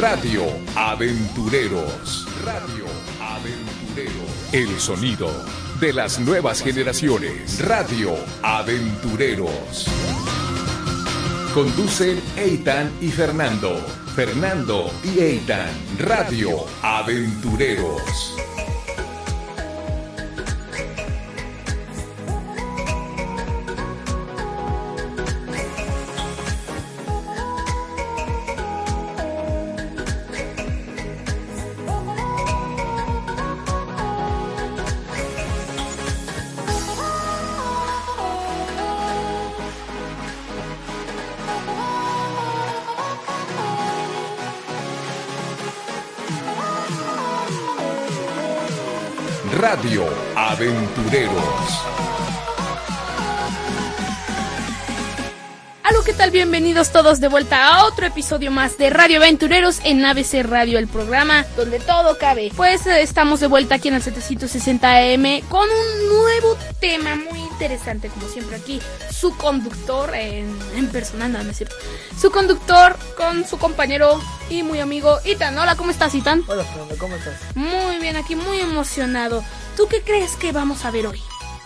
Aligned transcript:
Radio 0.00 0.42
Aventureros. 0.74 2.26
Radio 2.44 2.84
Aventureros. 3.20 4.52
El 4.52 4.80
sonido 4.80 5.30
de 5.78 5.92
las 5.92 6.18
nuevas 6.18 6.62
generaciones. 6.62 7.64
Radio 7.64 8.16
Aventureros. 8.42 9.86
Conducen 11.54 12.20
Eitan 12.36 12.90
y 13.00 13.08
Fernando. 13.10 13.76
Fernando 14.16 14.90
y 15.04 15.20
Eitan. 15.20 15.70
Radio 15.98 16.64
Aventureros. 16.82 18.34
Aventureros. 50.54 51.84
Aló, 55.82 56.04
¿qué 56.04 56.12
tal? 56.12 56.30
Bienvenidos 56.30 56.92
todos 56.92 57.18
de 57.18 57.26
vuelta 57.26 57.66
a 57.66 57.86
otro 57.86 58.06
episodio 58.06 58.52
más 58.52 58.78
de 58.78 58.88
Radio 58.88 59.16
Aventureros 59.16 59.80
en 59.82 60.04
ABC 60.04 60.44
Radio, 60.44 60.78
el 60.78 60.86
programa 60.86 61.44
donde 61.56 61.80
todo 61.80 62.16
cabe. 62.18 62.52
Pues 62.54 62.86
eh, 62.86 63.02
estamos 63.02 63.40
de 63.40 63.48
vuelta 63.48 63.74
aquí 63.74 63.88
en 63.88 63.94
el 63.94 64.02
760 64.02 64.88
AM 64.88 65.40
con 65.48 65.68
un 65.68 66.08
nuevo 66.08 66.56
tema 66.80 67.16
muy 67.16 67.40
interesante, 67.40 68.08
como 68.08 68.28
siempre 68.28 68.54
aquí. 68.54 68.80
Su 69.10 69.36
conductor, 69.36 70.14
en, 70.14 70.56
en 70.76 70.88
persona, 70.88 71.26
no, 71.26 71.42
no 71.42 71.50
es 71.50 71.56
cierto. 71.56 71.74
Su 72.16 72.30
conductor 72.30 72.96
con 73.16 73.44
su 73.44 73.58
compañero 73.58 74.20
y 74.50 74.62
muy 74.62 74.78
amigo 74.78 75.18
Itan. 75.24 75.58
Hola, 75.58 75.74
¿cómo 75.74 75.90
estás, 75.90 76.14
Itan? 76.14 76.44
Hola 76.46 76.62
Fernando, 76.62 76.94
¿cómo 76.96 77.16
estás? 77.16 77.34
Muy 77.56 77.98
bien, 77.98 78.16
aquí 78.16 78.36
muy 78.36 78.60
emocionado. 78.60 79.42
¿Tú 79.76 79.86
qué 79.88 80.00
crees 80.02 80.36
que 80.36 80.52
vamos 80.52 80.84
a 80.84 80.90
ver 80.90 81.06
hoy? 81.06 81.20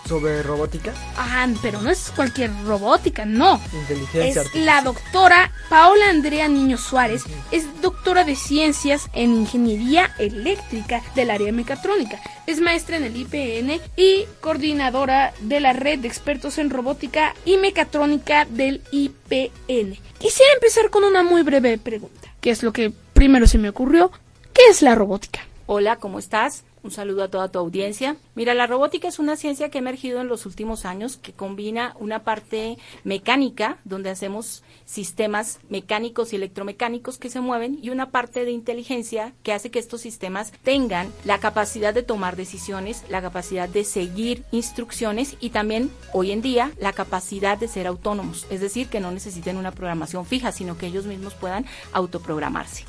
Sobre 0.07 0.41
robótica, 0.41 0.91
Ah, 1.15 1.47
pero 1.61 1.81
no 1.81 1.91
es 1.91 2.11
cualquier 2.15 2.49
robótica, 2.65 3.25
no. 3.25 3.61
inteligencia 3.73 4.25
Es 4.25 4.37
artificial. 4.37 4.65
la 4.65 4.81
doctora 4.81 5.51
Paola 5.69 6.09
Andrea 6.09 6.47
Niño 6.47 6.79
Suárez. 6.79 7.25
Es 7.51 7.65
doctora 7.83 8.23
de 8.23 8.35
ciencias 8.35 9.07
en 9.13 9.35
ingeniería 9.35 10.11
eléctrica 10.17 11.03
del 11.13 11.29
área 11.29 11.51
mecatrónica. 11.51 12.19
Es 12.47 12.59
maestra 12.59 12.97
en 12.97 13.03
el 13.03 13.15
IPN 13.17 13.79
y 13.97 14.25
coordinadora 14.41 15.31
de 15.41 15.59
la 15.59 15.73
red 15.73 15.99
de 15.99 16.07
expertos 16.07 16.57
en 16.57 16.71
robótica 16.71 17.35
y 17.45 17.57
mecatrónica 17.57 18.45
del 18.45 18.81
IPN. 18.91 19.95
Quisiera 20.17 20.53
empezar 20.55 20.89
con 20.89 21.03
una 21.03 21.21
muy 21.21 21.43
breve 21.43 21.77
pregunta, 21.77 22.33
que 22.41 22.49
es 22.49 22.63
lo 22.63 22.73
que 22.73 22.91
primero 23.13 23.45
se 23.45 23.59
me 23.59 23.69
ocurrió. 23.69 24.11
¿Qué 24.53 24.63
es 24.71 24.81
la 24.81 24.95
robótica? 24.95 25.41
Hola, 25.71 25.97
¿cómo 25.97 26.17
estás? 26.17 26.63
Un 26.81 26.89
saludo 26.89 27.21
a 27.21 27.27
toda 27.27 27.51
tu 27.51 27.59
audiencia. 27.59 28.17
Mira, 28.33 28.55
la 28.55 28.65
robótica 28.65 29.07
es 29.07 29.19
una 29.19 29.35
ciencia 29.35 29.69
que 29.69 29.77
ha 29.77 29.81
emergido 29.81 30.19
en 30.19 30.27
los 30.27 30.47
últimos 30.47 30.83
años 30.83 31.17
que 31.17 31.31
combina 31.31 31.95
una 31.99 32.23
parte 32.23 32.79
mecánica, 33.03 33.77
donde 33.83 34.09
hacemos 34.09 34.63
sistemas 34.85 35.59
mecánicos 35.69 36.33
y 36.33 36.37
electromecánicos 36.37 37.19
que 37.19 37.29
se 37.29 37.39
mueven, 37.39 37.77
y 37.83 37.91
una 37.91 38.09
parte 38.09 38.45
de 38.45 38.51
inteligencia 38.51 39.35
que 39.43 39.53
hace 39.53 39.69
que 39.69 39.77
estos 39.77 40.01
sistemas 40.01 40.53
tengan 40.63 41.13
la 41.23 41.37
capacidad 41.37 41.93
de 41.93 42.01
tomar 42.01 42.35
decisiones, 42.35 43.03
la 43.07 43.21
capacidad 43.21 43.69
de 43.69 43.83
seguir 43.83 44.45
instrucciones 44.49 45.37
y 45.39 45.51
también, 45.51 45.91
hoy 46.13 46.31
en 46.31 46.41
día, 46.41 46.71
la 46.79 46.93
capacidad 46.93 47.59
de 47.59 47.67
ser 47.67 47.85
autónomos. 47.85 48.47
Es 48.49 48.59
decir, 48.59 48.87
que 48.87 49.01
no 49.01 49.11
necesiten 49.11 49.55
una 49.55 49.71
programación 49.71 50.25
fija, 50.25 50.51
sino 50.51 50.79
que 50.79 50.87
ellos 50.87 51.05
mismos 51.05 51.35
puedan 51.35 51.67
autoprogramarse. 51.93 52.85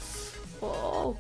Oh, 0.63 1.15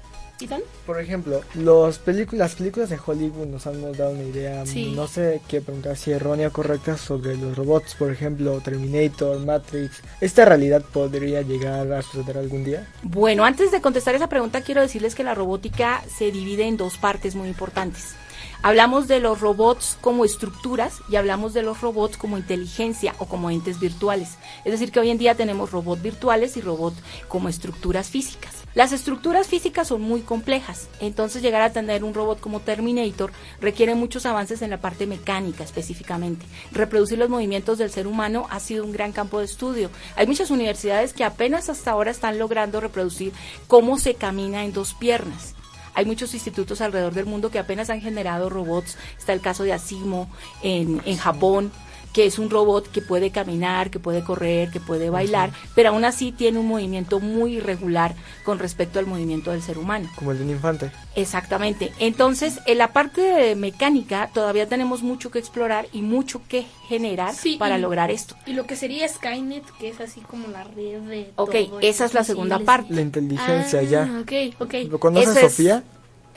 Por 0.87 1.01
ejemplo, 1.01 1.41
los 1.55 2.01
pelicu- 2.05 2.33
las 2.37 2.55
películas 2.55 2.89
de 2.91 2.99
Hollywood 3.05 3.47
nos 3.47 3.67
han 3.67 3.81
dado 3.93 4.11
una 4.11 4.23
idea, 4.23 4.65
Sí. 4.67 4.93
no 4.95 5.07
sé 5.07 5.41
qué 5.49 5.61
preguntar 5.61 5.97
si 5.97 6.13
errónea 6.13 6.49
o 6.49 6.53
correcta 6.53 6.97
sobre 6.97 7.37
los 7.37 7.57
robots, 7.57 7.95
por 7.95 8.11
ejemplo, 8.11 8.61
Terminator, 8.61 9.39
Matrix. 9.45 10.03
¿Esta 10.21 10.45
realidad 10.45 10.83
podría 10.93 11.43
llegar 11.43 11.93
a 11.93 12.03
suceder 12.03 12.39
algún 12.39 12.65
día? 12.65 12.89
Bueno, 13.03 13.45
antes 13.45 13.71
de 13.71 13.81
contestar 13.81 14.15
esa 14.15 14.29
pregunta, 14.29 14.61
quiero 14.63 14.81
decirles 14.81 15.15
que 15.15 15.25
la 15.25 15.35
robótica 15.35 16.03
se 16.17 16.31
divide 16.31 16.67
en 16.67 16.77
dos 16.77 16.97
partes 16.97 17.35
muy 17.35 17.49
importantes. 17.49 18.15
Hablamos 18.63 19.09
de 19.09 19.21
los 19.21 19.41
robots 19.41 19.97
como 20.03 20.27
estructuras 20.27 20.99
y 21.09 21.17
hablamos 21.17 21.55
de 21.55 21.63
los 21.63 21.81
robots 21.81 22.19
como 22.19 22.37
inteligencia 22.37 23.15
o 23.19 23.25
como 23.25 23.51
entes 23.51 23.81
virtuales. 23.81 24.37
Es 24.67 24.73
decir, 24.73 24.93
que 24.93 25.01
hoy 25.01 25.09
en 25.09 25.17
día 25.17 25.35
tenemos 25.35 25.71
robots 25.71 26.03
virtuales 26.03 26.59
y 26.59 26.61
robots 26.61 26.99
como 27.27 27.49
estructuras 27.49 28.11
físicas. 28.11 28.55
Las 28.75 28.93
estructuras 28.93 29.49
físicas 29.49 29.89
son 29.89 30.03
muy 30.03 30.21
complejas, 30.21 30.89
entonces 31.01 31.43
llegar 31.43 31.63
a 31.63 31.73
tener 31.73 32.05
un 32.05 32.13
robot 32.13 32.39
como 32.39 32.61
Terminator 32.61 33.33
requiere 33.63 33.95
muchos 33.95 34.27
avances 34.27 34.61
en 34.61 34.71
la 34.71 34.81
parte 34.81 35.07
mecánica 35.07 35.65
específicamente. 35.65 36.45
Reproducir 36.71 37.19
los 37.19 37.31
movimientos 37.31 37.79
del 37.79 37.91
ser 37.91 38.07
humano 38.07 38.47
ha 38.51 38.61
sido 38.61 38.85
un 38.85 38.93
gran 38.93 39.13
campo 39.13 39.39
de 39.39 39.47
estudio. 39.47 39.91
Hay 40.17 40.27
muchas 40.27 40.51
universidades 40.51 41.15
que 41.15 41.25
apenas 41.25 41.71
hasta 41.71 41.93
ahora 41.93 42.11
están 42.11 42.39
logrando 42.39 42.79
reproducir 42.79 43.33
cómo 43.67 43.99
se 43.99 44.15
camina 44.15 44.65
en 44.65 44.75
dos 44.75 44.93
piernas. 44.95 45.55
Hay 45.95 46.05
muchos 46.05 46.35
institutos 46.35 46.81
alrededor 46.81 47.15
del 47.15 47.27
mundo 47.27 47.51
que 47.51 47.59
apenas 47.59 47.91
han 47.91 48.01
generado 48.01 48.49
robots. 48.49 48.97
Está 49.19 49.33
el 49.33 49.41
caso 49.41 49.65
de 49.65 49.73
Asimo 49.73 50.29
en, 50.63 51.03
en 51.05 51.17
Japón, 51.17 51.73
que 52.13 52.27
es 52.27 52.39
un 52.39 52.51
robot 52.51 52.91
que 52.91 53.01
puede 53.03 53.31
caminar, 53.31 53.91
que 53.91 53.99
puede 54.01 54.23
correr, 54.25 54.71
que 54.71 54.81
puede 54.81 55.11
bailar, 55.11 55.51
pero 55.75 55.91
aún 55.91 56.05
así 56.05 56.33
tiene 56.33 56.59
un 56.59 56.67
movimiento 56.67 57.21
muy 57.21 57.57
irregular 57.59 58.15
con 58.45 58.59
respecto 58.59 58.99
al 58.99 59.07
movimiento 59.07 59.51
del 59.53 59.63
ser 59.63 59.79
humano. 59.79 60.09
Como 60.17 60.33
el 60.33 60.39
de 60.39 60.45
un 60.45 60.51
infante. 60.51 60.91
Exactamente. 61.15 61.93
Entonces, 61.99 62.59
en 62.67 62.79
la 62.79 62.93
parte 62.93 63.21
de 63.21 63.55
mecánica 63.55 64.31
todavía 64.35 64.69
tenemos 64.69 65.03
mucho 65.03 65.31
que 65.31 65.39
explorar 65.39 65.87
y 65.93 66.03
mucho 66.03 66.41
que 66.49 66.67
generar 66.89 67.35
Sí, 67.35 67.57
para 67.59 67.79
y- 67.79 67.81
lograr 67.81 68.11
esto. 68.11 68.35
Y 68.47 68.55
lo 68.55 68.67
que 68.67 68.75
sería 68.77 69.09
Skynet, 69.09 69.65
que 69.79 69.89
es 69.89 70.01
así 70.01 70.21
como 70.21 70.49
la 70.49 70.65
red 70.65 71.01
de... 71.03 71.31
Ok, 71.37 71.53
todo, 71.69 71.81
esa 71.81 72.05
es 72.07 72.15
la 72.15 72.25
segunda 72.25 72.59
parte. 72.59 72.93
La 72.95 73.03
inteligencia 73.03 73.81
Ah, 73.81 73.83
ya. 73.83 74.21
ok, 74.23 74.55
ok. 74.61 74.75
¿Lo 74.91 74.99
conoces, 74.99 75.37
es- 75.37 75.41
Sofía? 75.53 75.83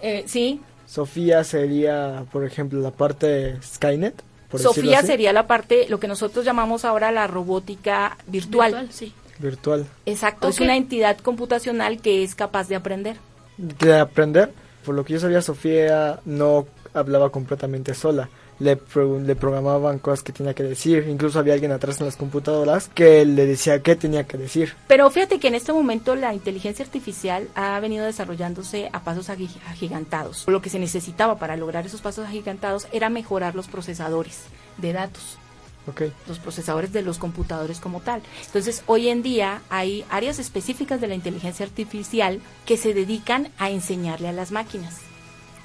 Eh, 0.01 0.23
sí, 0.28 0.61
Sofía 0.85 1.44
sería, 1.44 2.25
por 2.31 2.45
ejemplo, 2.45 2.79
la 2.79 2.91
parte 2.91 3.55
Skynet. 3.63 4.22
Sofía 4.62 5.00
así, 5.00 5.08
sería 5.08 5.34
la 5.34 5.47
parte, 5.47 5.88
lo 5.90 6.00
que 6.00 6.08
nosotros 6.08 6.46
llamamos 6.46 6.86
ahora 6.86 7.12
la 7.12 7.28
robótica 7.28 8.18
virtual. 8.28 8.88
sí. 8.91 9.14
Virtual. 9.40 9.88
Exacto, 10.06 10.47
es 10.47 10.59
una 10.59 10.78
entidad 10.78 11.18
computacional 11.18 12.00
que 12.00 12.24
es 12.24 12.36
capaz 12.36 12.68
de 12.68 12.75
aprender. 12.75 13.18
De 13.58 14.00
aprender, 14.00 14.53
por 14.86 14.96
lo 14.96 15.03
que 15.03 15.14
yo 15.14 15.19
sabía, 15.19 15.41
Sofía 15.41 16.19
no 16.25 16.68
hablaba 16.94 17.31
completamente 17.31 17.94
sola. 17.94 18.30
Le, 18.59 18.75
pro- 18.78 19.19
le 19.19 19.36
programaban 19.36 20.00
cosas 20.00 20.24
que 20.24 20.31
tenía 20.31 20.53
que 20.53 20.64
decir. 20.64 21.06
Incluso 21.09 21.40
había 21.40 21.53
alguien 21.53 21.72
atrás 21.72 22.00
en 22.00 22.06
las 22.06 22.16
computadoras 22.16 22.88
que 22.94 23.25
le 23.25 23.46
decía 23.46 23.81
qué 23.81 23.96
tenía 23.96 24.25
que 24.25 24.38
decir. 24.38 24.74
Pero 24.88 25.09
fíjate 25.09 25.40
que 25.40 25.47
en 25.47 25.56
este 25.56 25.74
momento 25.74 26.16
la 26.16 26.34
inteligencia 26.34 26.86
artificial 26.86 27.47
ha 27.56 27.80
venido 27.80 28.06
desarrollándose 28.06 28.90
a 28.94 29.00
pasos 29.03 29.30
agi- 29.30 29.50
agigantados. 29.69 30.46
Lo 30.47 30.62
que 30.62 30.69
se 30.69 30.80
necesitaba 30.80 31.38
para 31.40 31.58
lograr 31.58 31.86
esos 31.86 32.02
pasos 32.02 32.25
agigantados 32.28 32.88
era 32.91 33.09
mejorar 33.09 33.56
los 33.56 33.68
procesadores 33.68 34.41
de 34.78 34.94
datos. 34.94 35.38
Ok. 35.85 36.03
los 36.30 36.40
procesadores 36.40 36.94
de 36.94 37.02
los 37.02 37.18
computadores 37.18 37.81
como 37.81 38.00
tal. 38.00 38.22
Entonces, 38.46 38.84
hoy 38.85 39.09
en 39.09 39.22
día 39.22 39.62
hay 39.70 40.06
áreas 40.09 40.40
específicas 40.40 41.02
de 41.02 41.08
la 41.08 41.16
inteligencia 41.16 41.66
artificial 41.66 42.40
que 42.66 42.78
se 42.78 42.94
dedican 42.94 43.49
a 43.58 43.70
enseñarle 43.70 44.29
a 44.29 44.32
las 44.32 44.53
máquinas. 44.53 44.99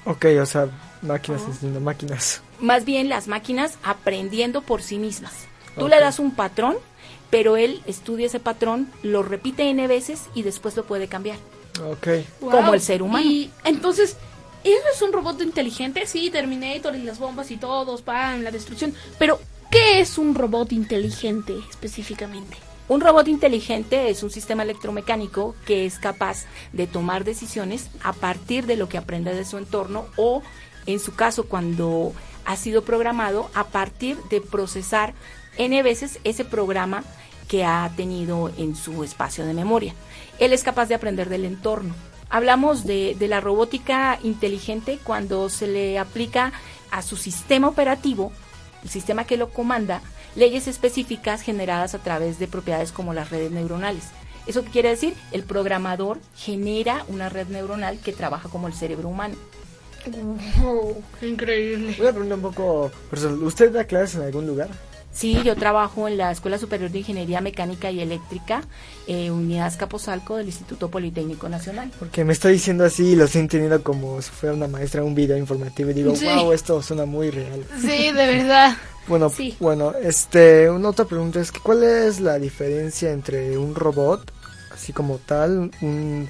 Ok, 0.03 0.25
o 0.41 0.45
sea, 0.45 0.67
máquinas 1.01 1.43
enseñando 1.43 1.79
máquinas. 1.79 2.41
Más 2.59 2.85
bien 2.85 3.09
las 3.09 3.27
máquinas 3.27 3.77
aprendiendo 3.83 4.61
por 4.61 4.81
sí 4.81 4.97
mismas. 4.97 5.33
Tú 5.77 5.87
le 5.87 5.99
das 5.99 6.19
un 6.19 6.31
patrón, 6.31 6.75
pero 7.29 7.55
él 7.55 7.81
estudia 7.85 8.25
ese 8.25 8.39
patrón, 8.39 8.91
lo 9.03 9.23
repite 9.23 9.69
n 9.69 9.87
veces 9.87 10.23
y 10.33 10.43
después 10.43 10.75
lo 10.75 10.83
puede 10.83 11.07
cambiar. 11.07 11.37
Ok. 11.91 12.07
Como 12.39 12.73
el 12.73 12.81
ser 12.81 13.01
humano. 13.01 13.25
Y 13.25 13.49
entonces, 13.63 14.17
¿eso 14.63 14.83
es 14.93 15.01
un 15.01 15.13
robot 15.13 15.41
inteligente? 15.41 16.05
Sí, 16.05 16.29
Terminator 16.29 16.95
y 16.95 17.03
las 17.03 17.19
bombas 17.19 17.51
y 17.51 17.57
todos, 17.57 18.01
pan, 18.01 18.43
la 18.43 18.51
destrucción. 18.51 18.93
Pero, 19.17 19.39
¿qué 19.71 20.01
es 20.01 20.17
un 20.17 20.35
robot 20.35 20.73
inteligente 20.73 21.55
específicamente? 21.69 22.57
Un 22.89 23.01
robot 23.01 23.27
inteligente 23.27 24.09
es 24.09 24.23
un 24.23 24.31
sistema 24.31 24.63
electromecánico 24.63 25.55
que 25.67 25.85
es 25.85 25.99
capaz 25.99 26.45
de 26.73 26.87
tomar 26.87 27.23
decisiones 27.23 27.87
a 28.03 28.13
partir 28.13 28.65
de 28.65 28.77
lo 28.77 28.89
que 28.89 28.97
aprende 28.97 29.33
de 29.33 29.45
su 29.45 29.59
entorno 29.59 30.07
o, 30.17 30.41
en 30.93 30.99
su 30.99 31.15
caso, 31.15 31.45
cuando 31.45 32.13
ha 32.45 32.55
sido 32.55 32.83
programado, 32.83 33.49
a 33.53 33.65
partir 33.65 34.17
de 34.29 34.41
procesar 34.41 35.13
n 35.57 35.83
veces 35.83 36.19
ese 36.23 36.45
programa 36.45 37.03
que 37.47 37.65
ha 37.65 37.91
tenido 37.97 38.51
en 38.57 38.75
su 38.75 39.03
espacio 39.03 39.45
de 39.45 39.53
memoria. 39.53 39.93
Él 40.39 40.53
es 40.53 40.63
capaz 40.63 40.85
de 40.87 40.95
aprender 40.95 41.29
del 41.29 41.45
entorno. 41.45 41.93
hablamos 42.31 42.85
de, 42.85 43.15
la 43.19 43.41
robótica 43.41 44.19
inteligente 44.23 44.99
cuando 45.03 45.49
se 45.49 45.67
le 45.67 45.97
aplica 45.97 46.53
a 46.91 47.01
su 47.01 47.17
sistema 47.17 47.67
operativo, 47.67 48.31
el 48.83 48.89
sistema 48.89 49.23
que 49.23 49.35
lo 49.35 49.49
comanda, 49.49 50.01
leyes 50.35 50.67
específicas 50.67 51.41
generadas 51.41 51.95
a 51.95 51.99
través 51.99 52.37
de 52.37 52.47
propiedades 52.47 52.91
como 52.91 53.13
las 53.13 53.31
redes 53.31 53.51
neuronales. 53.51 54.05
¿Eso 54.45 54.63
qué 54.63 54.69
quiere 54.69 54.89
decir? 54.89 55.15
El 55.31 55.43
programador 55.43 56.19
genera 56.35 57.03
una 57.07 57.29
red 57.29 57.47
neuronal 57.47 57.99
que 57.99 58.13
trabaja 58.13 58.47
como 58.47 58.67
el 58.67 58.73
cerebro 58.73 59.09
humano. 59.09 59.35
Qué 60.03 61.27
increíble. 61.27 61.95
Una 61.99 62.11
pregunta 62.11 62.35
un 62.35 62.41
poco 62.41 62.91
personal. 63.09 63.43
¿Usted 63.43 63.71
da 63.71 63.83
clases 63.85 64.15
en 64.15 64.23
algún 64.23 64.47
lugar? 64.47 64.69
Sí, 65.11 65.37
yo 65.43 65.55
trabajo 65.55 66.07
en 66.07 66.17
la 66.17 66.31
Escuela 66.31 66.57
Superior 66.59 66.91
de 66.91 66.99
Ingeniería 66.99 67.41
Mecánica 67.41 67.89
y 67.91 67.99
Eléctrica, 67.99 68.61
eh, 69.07 69.31
Unidad 69.31 69.67
Escaposalco 69.67 70.35
del 70.37 70.45
Instituto 70.45 70.89
Politécnico 70.89 71.49
Nacional. 71.49 71.91
Porque 71.97 72.23
me 72.23 72.31
está 72.33 72.49
diciendo 72.49 72.85
así 72.85 73.07
y 73.07 73.15
lo 73.15 73.25
estoy 73.25 73.41
entendiendo 73.41 73.83
como 73.83 74.21
si 74.21 74.29
fuera 74.29 74.55
una 74.55 74.67
maestra 74.67 75.01
en 75.01 75.07
un 75.07 75.15
video 75.15 75.35
informativo 75.35 75.89
y 75.89 75.93
digo, 75.93 76.15
Sí. 76.15 76.25
wow, 76.25 76.53
esto 76.53 76.81
suena 76.83 77.05
muy 77.05 77.31
real. 77.31 77.65
Sí, 77.81 78.11
de 78.11 78.13
verdad. 78.13 78.75
Bueno, 79.07 79.31
Sí. 79.31 79.55
bueno, 79.59 79.93
este, 80.03 80.69
una 80.69 80.89
otra 80.89 81.03
pregunta 81.05 81.39
es 81.39 81.51
que 81.51 81.59
¿cuál 81.59 81.81
es 81.83 82.19
la 82.19 82.37
diferencia 82.37 83.11
entre 83.11 83.57
un 83.57 83.73
robot, 83.73 84.31
así 84.71 84.93
como 84.93 85.17
tal, 85.17 85.71
un 85.81 86.29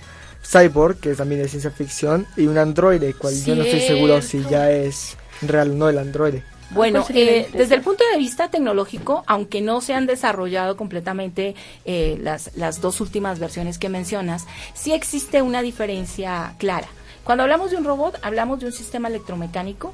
cyborg, 0.49 0.97
que 0.99 1.11
es 1.11 1.17
también 1.17 1.41
de 1.41 1.47
ciencia 1.47 1.71
ficción, 1.71 2.25
y 2.35 2.47
un 2.47 2.57
androide, 2.57 3.13
cual 3.13 3.33
yo 3.43 3.55
no 3.55 3.63
estoy 3.63 3.81
seguro 3.81 4.21
si 4.21 4.43
ya 4.49 4.71
es 4.71 5.17
real 5.41 5.71
o 5.71 5.75
no 5.75 5.89
el 5.89 5.97
androide? 5.97 6.43
Bueno, 6.71 6.99
¿Cuál 6.99 7.07
sería 7.07 7.25
la 7.25 7.31
eh, 7.31 7.49
desde 7.51 7.75
el 7.75 7.81
punto 7.81 8.03
de 8.11 8.17
vista 8.17 8.49
tecnológico, 8.49 9.23
aunque 9.25 9.59
no 9.61 9.81
se 9.81 9.93
han 9.93 10.05
desarrollado 10.05 10.77
completamente 10.77 11.55
eh, 11.85 12.17
las, 12.21 12.51
las 12.55 12.79
dos 12.79 13.01
últimas 13.01 13.39
versiones 13.39 13.79
que 13.79 13.89
mencionas, 13.89 14.45
sí 14.75 14.93
existe 14.93 15.41
una 15.41 15.61
diferencia 15.61 16.53
clara. 16.59 16.87
Cuando 17.23 17.43
hablamos 17.43 17.71
de 17.71 17.77
un 17.77 17.85
robot, 17.85 18.19
hablamos 18.21 18.59
de 18.59 18.67
un 18.67 18.71
sistema 18.71 19.07
electromecánico 19.07 19.93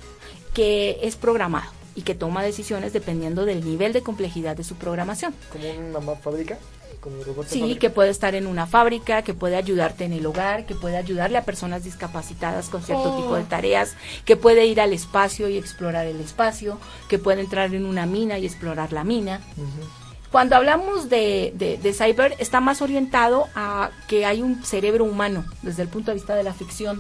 que 0.54 1.00
es 1.02 1.16
programado 1.16 1.72
y 1.96 2.02
que 2.02 2.14
toma 2.14 2.44
decisiones 2.44 2.92
dependiendo 2.92 3.46
del 3.46 3.64
nivel 3.64 3.94
de 3.94 4.02
complejidad 4.02 4.58
de 4.58 4.64
su 4.64 4.76
programación. 4.76 5.34
¿Como 5.52 5.70
una 5.72 6.16
fábrica? 6.16 6.58
¿Como 7.06 7.18
un 7.20 7.24
robot 7.24 7.46
de 7.46 7.52
Sí, 7.52 7.60
fábrica? 7.60 7.80
que 7.80 7.90
puede 7.92 8.10
estar 8.10 8.34
en 8.34 8.48
una 8.48 8.66
fábrica, 8.66 9.22
que 9.22 9.36
puede 9.36 9.56
ayudarte 9.58 10.06
en 10.06 10.12
el 10.14 10.26
hogar, 10.26 10.66
que 10.66 10.74
puede 10.74 10.98
ayudarle 10.98 11.38
a 11.38 11.44
personas 11.46 11.84
discapacitadas 11.84 12.68
con 12.68 12.82
cierto 12.82 13.14
Oh. 13.14 13.22
tipo 13.22 13.36
de 13.36 13.44
tareas, 13.44 13.94
que 14.26 14.36
puede 14.36 14.66
ir 14.66 14.82
al 14.82 14.92
espacio 14.92 15.48
y 15.48 15.56
explorar 15.58 16.08
el 16.08 16.20
espacio, 16.20 16.80
que 17.08 17.20
puede 17.20 17.42
entrar 17.42 17.76
en 17.76 17.86
una 17.86 18.08
mina 18.08 18.40
y 18.40 18.46
explorar 18.48 18.92
la 18.92 19.04
mina. 19.04 19.40
Cuando 20.32 20.56
hablamos 20.56 21.08
de, 21.08 21.54
de, 21.56 21.78
de 21.78 21.94
cyber, 21.94 22.34
está 22.40 22.60
más 22.60 22.82
orientado 22.82 23.48
a 23.56 23.92
que 24.08 24.26
hay 24.26 24.42
un 24.42 24.66
cerebro 24.66 25.06
humano, 25.06 25.46
desde 25.62 25.84
el 25.84 25.88
punto 25.90 26.10
de 26.12 26.16
vista 26.16 26.34
de 26.36 26.42
la 26.44 26.54
ficción. 26.56 27.00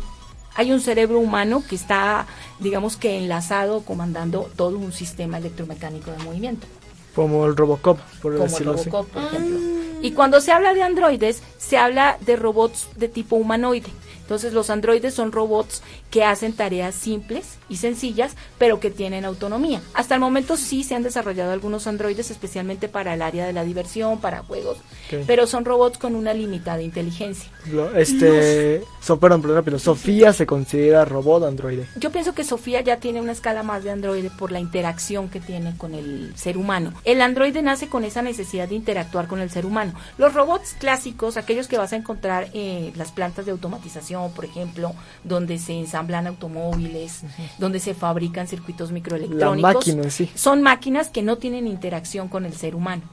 Hay 0.56 0.72
un 0.72 0.80
cerebro 0.80 1.19
humano 1.19 1.63
que 1.68 1.75
está, 1.75 2.28
digamos 2.60 2.96
que 2.96 3.18
enlazado, 3.18 3.81
comandando 3.84 4.50
todo 4.56 4.78
un 4.78 4.94
sistema 4.94 5.40
electromecánico 5.40 6.12
de 6.12 6.19
movimiento 6.19 6.68
Como 7.16 7.46
el 7.46 7.56
Robocop, 7.56 8.00
por 8.22 8.34
como 8.34 8.46
decirlo 8.46 8.74
así. 8.74 8.90
Robocop, 8.90 9.12
por 9.12 9.24
ejemplo. 9.24 9.60
Y 10.02 10.12
cuando 10.12 10.42
se 10.42 10.52
habla 10.52 10.74
de 10.74 10.84
androides, 10.84 11.42
se 11.58 11.78
habla 11.78 12.18
de 12.22 12.36
robots 12.36 12.90
de 12.96 13.08
tipo 13.08 13.38
humanoide. 13.38 13.90
Entonces 14.25 14.54
los 14.54 14.72
androides 14.72 15.13
son 15.13 15.31
robots 15.31 15.83
que 16.10 16.24
hacen 16.24 16.54
tareas 16.54 16.95
simples 16.95 17.60
y 17.69 17.77
sencillas, 17.77 18.36
pero 18.57 18.80
que 18.80 18.89
tienen 18.89 19.24
autonomía. 19.24 19.81
Hasta 19.94 20.16
el 20.16 20.22
momento 20.22 20.57
sí 20.57 20.83
se 20.83 20.95
han 20.95 21.04
desarrollado 21.04 21.51
algunos 21.51 21.86
androides, 21.86 22.31
especialmente 22.31 22.89
para 22.89 23.13
el 23.13 23.22
área 23.22 23.45
de 23.45 23.54
la 23.54 23.63
diversión, 23.63 24.19
para 24.19 24.42
juegos, 24.42 24.80
pero 25.27 25.45
son 25.45 25.63
robots 25.63 26.00
con 26.00 26.16
una 26.16 26.33
limitada 26.33 26.81
inteligencia. 26.81 27.51
Este, 27.95 28.83
so, 29.00 29.19
perdón, 29.19 29.44
perdón, 29.44 29.63
pero 29.63 29.77
Sofía 29.77 30.33
se 30.33 30.48
considera 30.48 31.06
robot 31.06 31.44
o 31.44 31.48
androide. 31.48 31.86
Yo 31.95 32.12
pienso 32.12 32.33
que 32.33 32.44
Sofía 32.44 32.81
ya 32.81 32.98
tiene 32.98 33.22
una 33.22 33.31
escala 33.31 33.62
más 33.62 33.83
de 33.83 33.92
androide 33.92 34.31
por 34.31 34.51
la 34.51 34.60
interacción 34.60 35.30
que 35.30 35.39
tiene 35.39 35.77
con 35.77 35.94
el 35.94 36.36
ser 36.36 36.57
humano. 36.57 36.94
El 37.04 37.22
androide 37.22 37.62
nace 37.62 37.89
con 37.89 38.04
esa 38.06 38.24
necesidad 38.24 38.69
de 38.69 38.75
interactuar 38.75 39.27
con 39.27 39.39
el 39.39 39.51
ser 39.51 39.68
humano. 39.68 39.94
Los 40.18 40.33
robots 40.33 40.75
clásicos, 40.80 41.38
aquellos 41.38 41.68
que 41.68 41.77
vas 41.77 41.94
a 41.94 41.98
encontrar 41.98 42.50
en 42.54 42.92
las 42.98 43.12
plantas 43.12 43.45
de 43.45 43.51
automatización, 43.51 44.15
por 44.36 44.46
ejemplo, 44.46 44.94
donde 45.24 45.58
se 45.60 45.74
ensamblan 45.74 46.28
automóviles, 46.28 47.22
donde 47.58 47.80
se 47.80 47.94
fabrican 47.94 48.48
circuitos 48.48 48.92
microelectrónicos, 48.92 49.76
máquina 49.76 50.10
sí. 50.10 50.30
son 50.36 50.62
máquinas 50.62 51.10
que 51.10 51.22
no 51.22 51.38
tienen 51.38 51.68
interacción 51.68 52.28
con 52.28 52.46
el 52.46 52.54
ser 52.54 52.76
humano. 52.76 53.04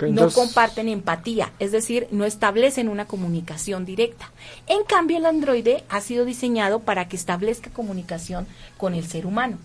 No 0.00 0.06
entonces- 0.08 0.34
comparten 0.34 0.88
empatía, 0.88 1.52
es 1.58 1.70
decir, 1.70 2.08
no 2.10 2.24
establecen 2.24 2.88
una 2.88 3.06
comunicación 3.06 3.84
directa. 3.84 4.32
En 4.66 4.82
cambio, 4.84 5.18
el 5.18 5.26
androide 5.26 5.84
ha 5.88 6.00
sido 6.00 6.24
diseñado 6.24 6.80
para 6.80 7.08
que 7.08 7.16
establezca 7.16 7.70
comunicación 7.70 8.46
con 8.76 8.94
el 8.94 9.06
ser 9.06 9.26
humano 9.26 9.58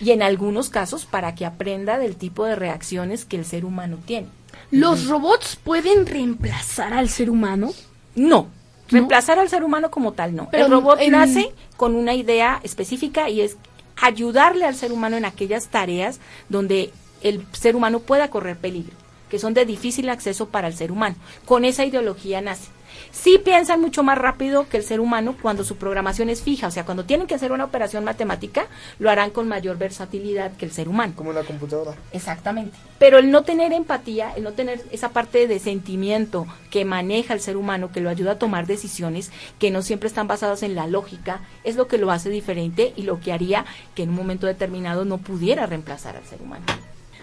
y 0.00 0.10
en 0.10 0.22
algunos 0.22 0.68
casos 0.70 1.04
para 1.04 1.34
que 1.34 1.46
aprenda 1.46 1.98
del 1.98 2.16
tipo 2.16 2.44
de 2.44 2.56
reacciones 2.56 3.24
que 3.24 3.36
el 3.36 3.44
ser 3.44 3.64
humano 3.64 3.98
tiene. 4.04 4.28
¿Los 4.70 5.06
robots 5.06 5.56
pueden 5.56 6.06
reemplazar 6.06 6.92
al 6.92 7.08
ser 7.08 7.30
humano? 7.30 7.72
No, 8.14 8.48
reemplazar 8.88 9.38
al 9.38 9.48
ser 9.48 9.64
humano 9.64 9.90
como 9.90 10.12
tal 10.12 10.34
no. 10.34 10.48
Pero 10.50 10.66
el 10.66 10.70
robot 10.70 11.00
en- 11.00 11.12
nace 11.12 11.52
con 11.76 11.94
una 11.94 12.14
idea 12.14 12.60
específica 12.62 13.28
y 13.28 13.40
es 13.40 13.56
ayudarle 14.00 14.64
al 14.64 14.74
ser 14.74 14.92
humano 14.92 15.16
en 15.16 15.24
aquellas 15.24 15.68
tareas 15.68 16.20
donde 16.48 16.92
el 17.22 17.44
ser 17.52 17.76
humano 17.76 18.00
pueda 18.00 18.28
correr 18.28 18.56
peligro, 18.56 18.94
que 19.30 19.38
son 19.38 19.54
de 19.54 19.64
difícil 19.64 20.08
acceso 20.10 20.48
para 20.48 20.68
el 20.68 20.74
ser 20.74 20.92
humano. 20.92 21.16
Con 21.44 21.64
esa 21.64 21.84
ideología 21.84 22.40
nace. 22.40 22.68
Sí 23.10 23.38
piensan 23.42 23.80
mucho 23.80 24.02
más 24.02 24.18
rápido 24.18 24.68
que 24.68 24.76
el 24.76 24.82
ser 24.82 25.00
humano 25.00 25.36
cuando 25.40 25.64
su 25.64 25.76
programación 25.76 26.28
es 26.28 26.42
fija, 26.42 26.66
o 26.66 26.70
sea, 26.70 26.84
cuando 26.84 27.04
tienen 27.04 27.26
que 27.26 27.34
hacer 27.34 27.52
una 27.52 27.64
operación 27.64 28.04
matemática, 28.04 28.66
lo 28.98 29.10
harán 29.10 29.30
con 29.30 29.48
mayor 29.48 29.78
versatilidad 29.78 30.52
que 30.56 30.64
el 30.64 30.72
ser 30.72 30.88
humano. 30.88 31.14
Como 31.16 31.30
una 31.30 31.42
computadora. 31.42 31.94
Exactamente. 32.12 32.76
Pero 32.98 33.18
el 33.18 33.30
no 33.30 33.42
tener 33.42 33.72
empatía, 33.72 34.32
el 34.36 34.42
no 34.42 34.52
tener 34.52 34.82
esa 34.90 35.10
parte 35.10 35.46
de 35.46 35.58
sentimiento 35.58 36.46
que 36.70 36.84
maneja 36.84 37.34
el 37.34 37.40
ser 37.40 37.56
humano, 37.56 37.92
que 37.92 38.00
lo 38.00 38.08
ayuda 38.08 38.32
a 38.32 38.38
tomar 38.38 38.66
decisiones 38.66 39.30
que 39.58 39.70
no 39.70 39.82
siempre 39.82 40.08
están 40.08 40.28
basadas 40.28 40.62
en 40.62 40.74
la 40.74 40.86
lógica, 40.86 41.40
es 41.64 41.76
lo 41.76 41.88
que 41.88 41.98
lo 41.98 42.10
hace 42.10 42.30
diferente 42.30 42.92
y 42.96 43.02
lo 43.02 43.20
que 43.20 43.32
haría 43.32 43.64
que 43.94 44.02
en 44.04 44.10
un 44.10 44.16
momento 44.16 44.46
determinado 44.46 45.04
no 45.04 45.18
pudiera 45.18 45.66
reemplazar 45.66 46.16
al 46.16 46.24
ser 46.24 46.40
humano. 46.40 46.64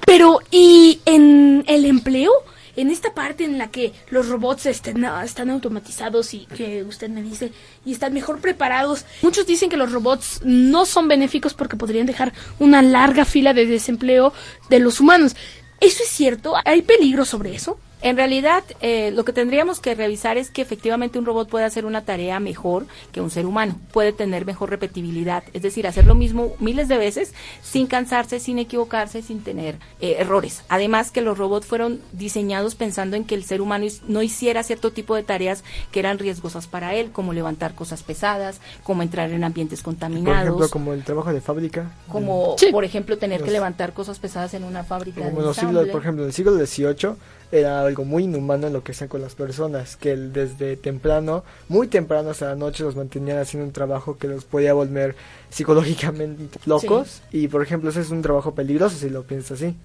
Pero, 0.05 0.39
¿y 0.51 1.01
en 1.05 1.63
el 1.67 1.85
empleo? 1.85 2.31
En 2.75 2.89
esta 2.89 3.13
parte 3.13 3.43
en 3.43 3.57
la 3.57 3.69
que 3.69 3.93
los 4.09 4.29
robots 4.29 4.65
estén, 4.65 5.05
ah, 5.05 5.23
están 5.23 5.49
automatizados 5.49 6.33
y 6.33 6.45
que 6.47 6.83
usted 6.83 7.09
me 7.09 7.21
dice, 7.21 7.51
y 7.85 7.93
están 7.93 8.13
mejor 8.13 8.39
preparados, 8.39 9.05
muchos 9.21 9.45
dicen 9.45 9.69
que 9.69 9.77
los 9.77 9.91
robots 9.91 10.41
no 10.43 10.85
son 10.85 11.07
benéficos 11.07 11.53
porque 11.53 11.77
podrían 11.77 12.07
dejar 12.07 12.33
una 12.59 12.81
larga 12.81 13.25
fila 13.25 13.53
de 13.53 13.67
desempleo 13.67 14.33
de 14.69 14.79
los 14.79 14.99
humanos. 14.99 15.35
¿Eso 15.79 16.01
es 16.03 16.09
cierto? 16.09 16.53
¿Hay 16.65 16.81
peligro 16.81 17.25
sobre 17.25 17.53
eso? 17.53 17.77
En 18.03 18.17
realidad, 18.17 18.63
eh, 18.81 19.11
lo 19.11 19.23
que 19.23 19.31
tendríamos 19.31 19.79
que 19.79 19.95
revisar 19.95 20.37
es 20.37 20.51
que 20.51 20.61
efectivamente 20.61 21.17
un 21.17 21.25
robot 21.25 21.47
puede 21.47 21.63
hacer 21.63 21.85
una 21.85 22.03
tarea 22.03 22.39
mejor 22.41 22.85
que 23.13 23.21
un 23.21 23.29
ser 23.31 23.45
humano, 23.45 23.77
puede 23.93 24.11
tener 24.11 24.45
mejor 24.45 24.69
repetibilidad, 24.69 25.43
es 25.53 25.61
decir, 25.61 25.87
hacer 25.87 26.05
lo 26.05 26.13
mismo 26.13 26.53
miles 26.59 26.89
de 26.89 26.97
veces 26.97 27.33
sin 27.61 27.87
cansarse, 27.87 28.41
sin 28.41 28.59
equivocarse, 28.59 29.21
sin 29.21 29.41
tener 29.41 29.77
eh, 30.01 30.17
errores. 30.19 30.63
Además 30.67 31.11
que 31.11 31.21
los 31.21 31.37
robots 31.37 31.65
fueron 31.65 32.01
diseñados 32.11 32.75
pensando 32.75 33.15
en 33.15 33.23
que 33.23 33.35
el 33.35 33.45
ser 33.45 33.61
humano 33.61 33.85
no 34.07 34.21
hiciera 34.21 34.63
cierto 34.63 34.91
tipo 34.91 35.15
de 35.15 35.23
tareas 35.23 35.63
que 35.91 35.99
eran 35.99 36.19
riesgosas 36.19 36.67
para 36.67 36.93
él, 36.95 37.11
como 37.11 37.31
levantar 37.31 37.73
cosas 37.73 38.03
pesadas, 38.03 38.59
como 38.83 39.01
entrar 39.01 39.31
en 39.31 39.45
ambientes 39.45 39.79
Por 39.81 39.93
contaminados, 39.93 40.43
ejemplo, 40.47 40.69
como 40.69 40.93
el 40.93 41.05
trabajo 41.05 41.31
de 41.31 41.39
fábrica. 41.39 41.91
como 42.09 42.55
Sí. 42.57 42.69
por 42.71 42.83
ejemplo 42.83 43.17
tener 43.17 43.41
que 43.41 43.51
levantar 43.51 43.93
cosas 43.93 44.19
pesadas 44.19 44.53
en 44.53 44.65
una 44.65 44.83
fábrica 44.83 45.21
Como 45.21 45.39
de 45.39 45.45
los 45.45 45.55
siglos, 45.55 45.87
por 45.87 46.01
ejemplo, 46.01 46.23
en 46.23 46.27
el 46.27 46.33
siglo 46.33 46.53
XVIII 46.53 47.15
era 47.51 47.85
algo 47.93 48.05
muy 48.05 48.23
inhumano 48.23 48.67
en 48.67 48.73
lo 48.73 48.83
que 48.83 48.91
hacían 48.91 49.07
con 49.07 49.21
las 49.21 49.35
personas, 49.35 49.95
que 49.95 50.15
desde 50.15 50.75
temprano, 50.77 51.43
muy 51.69 51.87
temprano 51.87 52.31
hasta 52.31 52.47
la 52.47 52.55
noche 52.55 52.83
los 52.83 52.95
mantenían 52.95 53.37
haciendo 53.37 53.67
un 53.67 53.71
trabajo 53.71 54.17
que 54.17 54.27
los 54.27 54.45
podía 54.45 54.73
volver 54.73 55.15
psicológicamente 55.49 56.59
locos 56.65 57.21
y 57.31 57.47
por 57.47 57.61
ejemplo 57.61 57.91
ese 57.91 58.01
es 58.01 58.09
un 58.09 58.23
trabajo 58.23 58.55
peligroso 58.55 58.97
si 58.97 59.09
lo 59.09 59.23
piensas 59.23 59.61
así. 59.61 59.75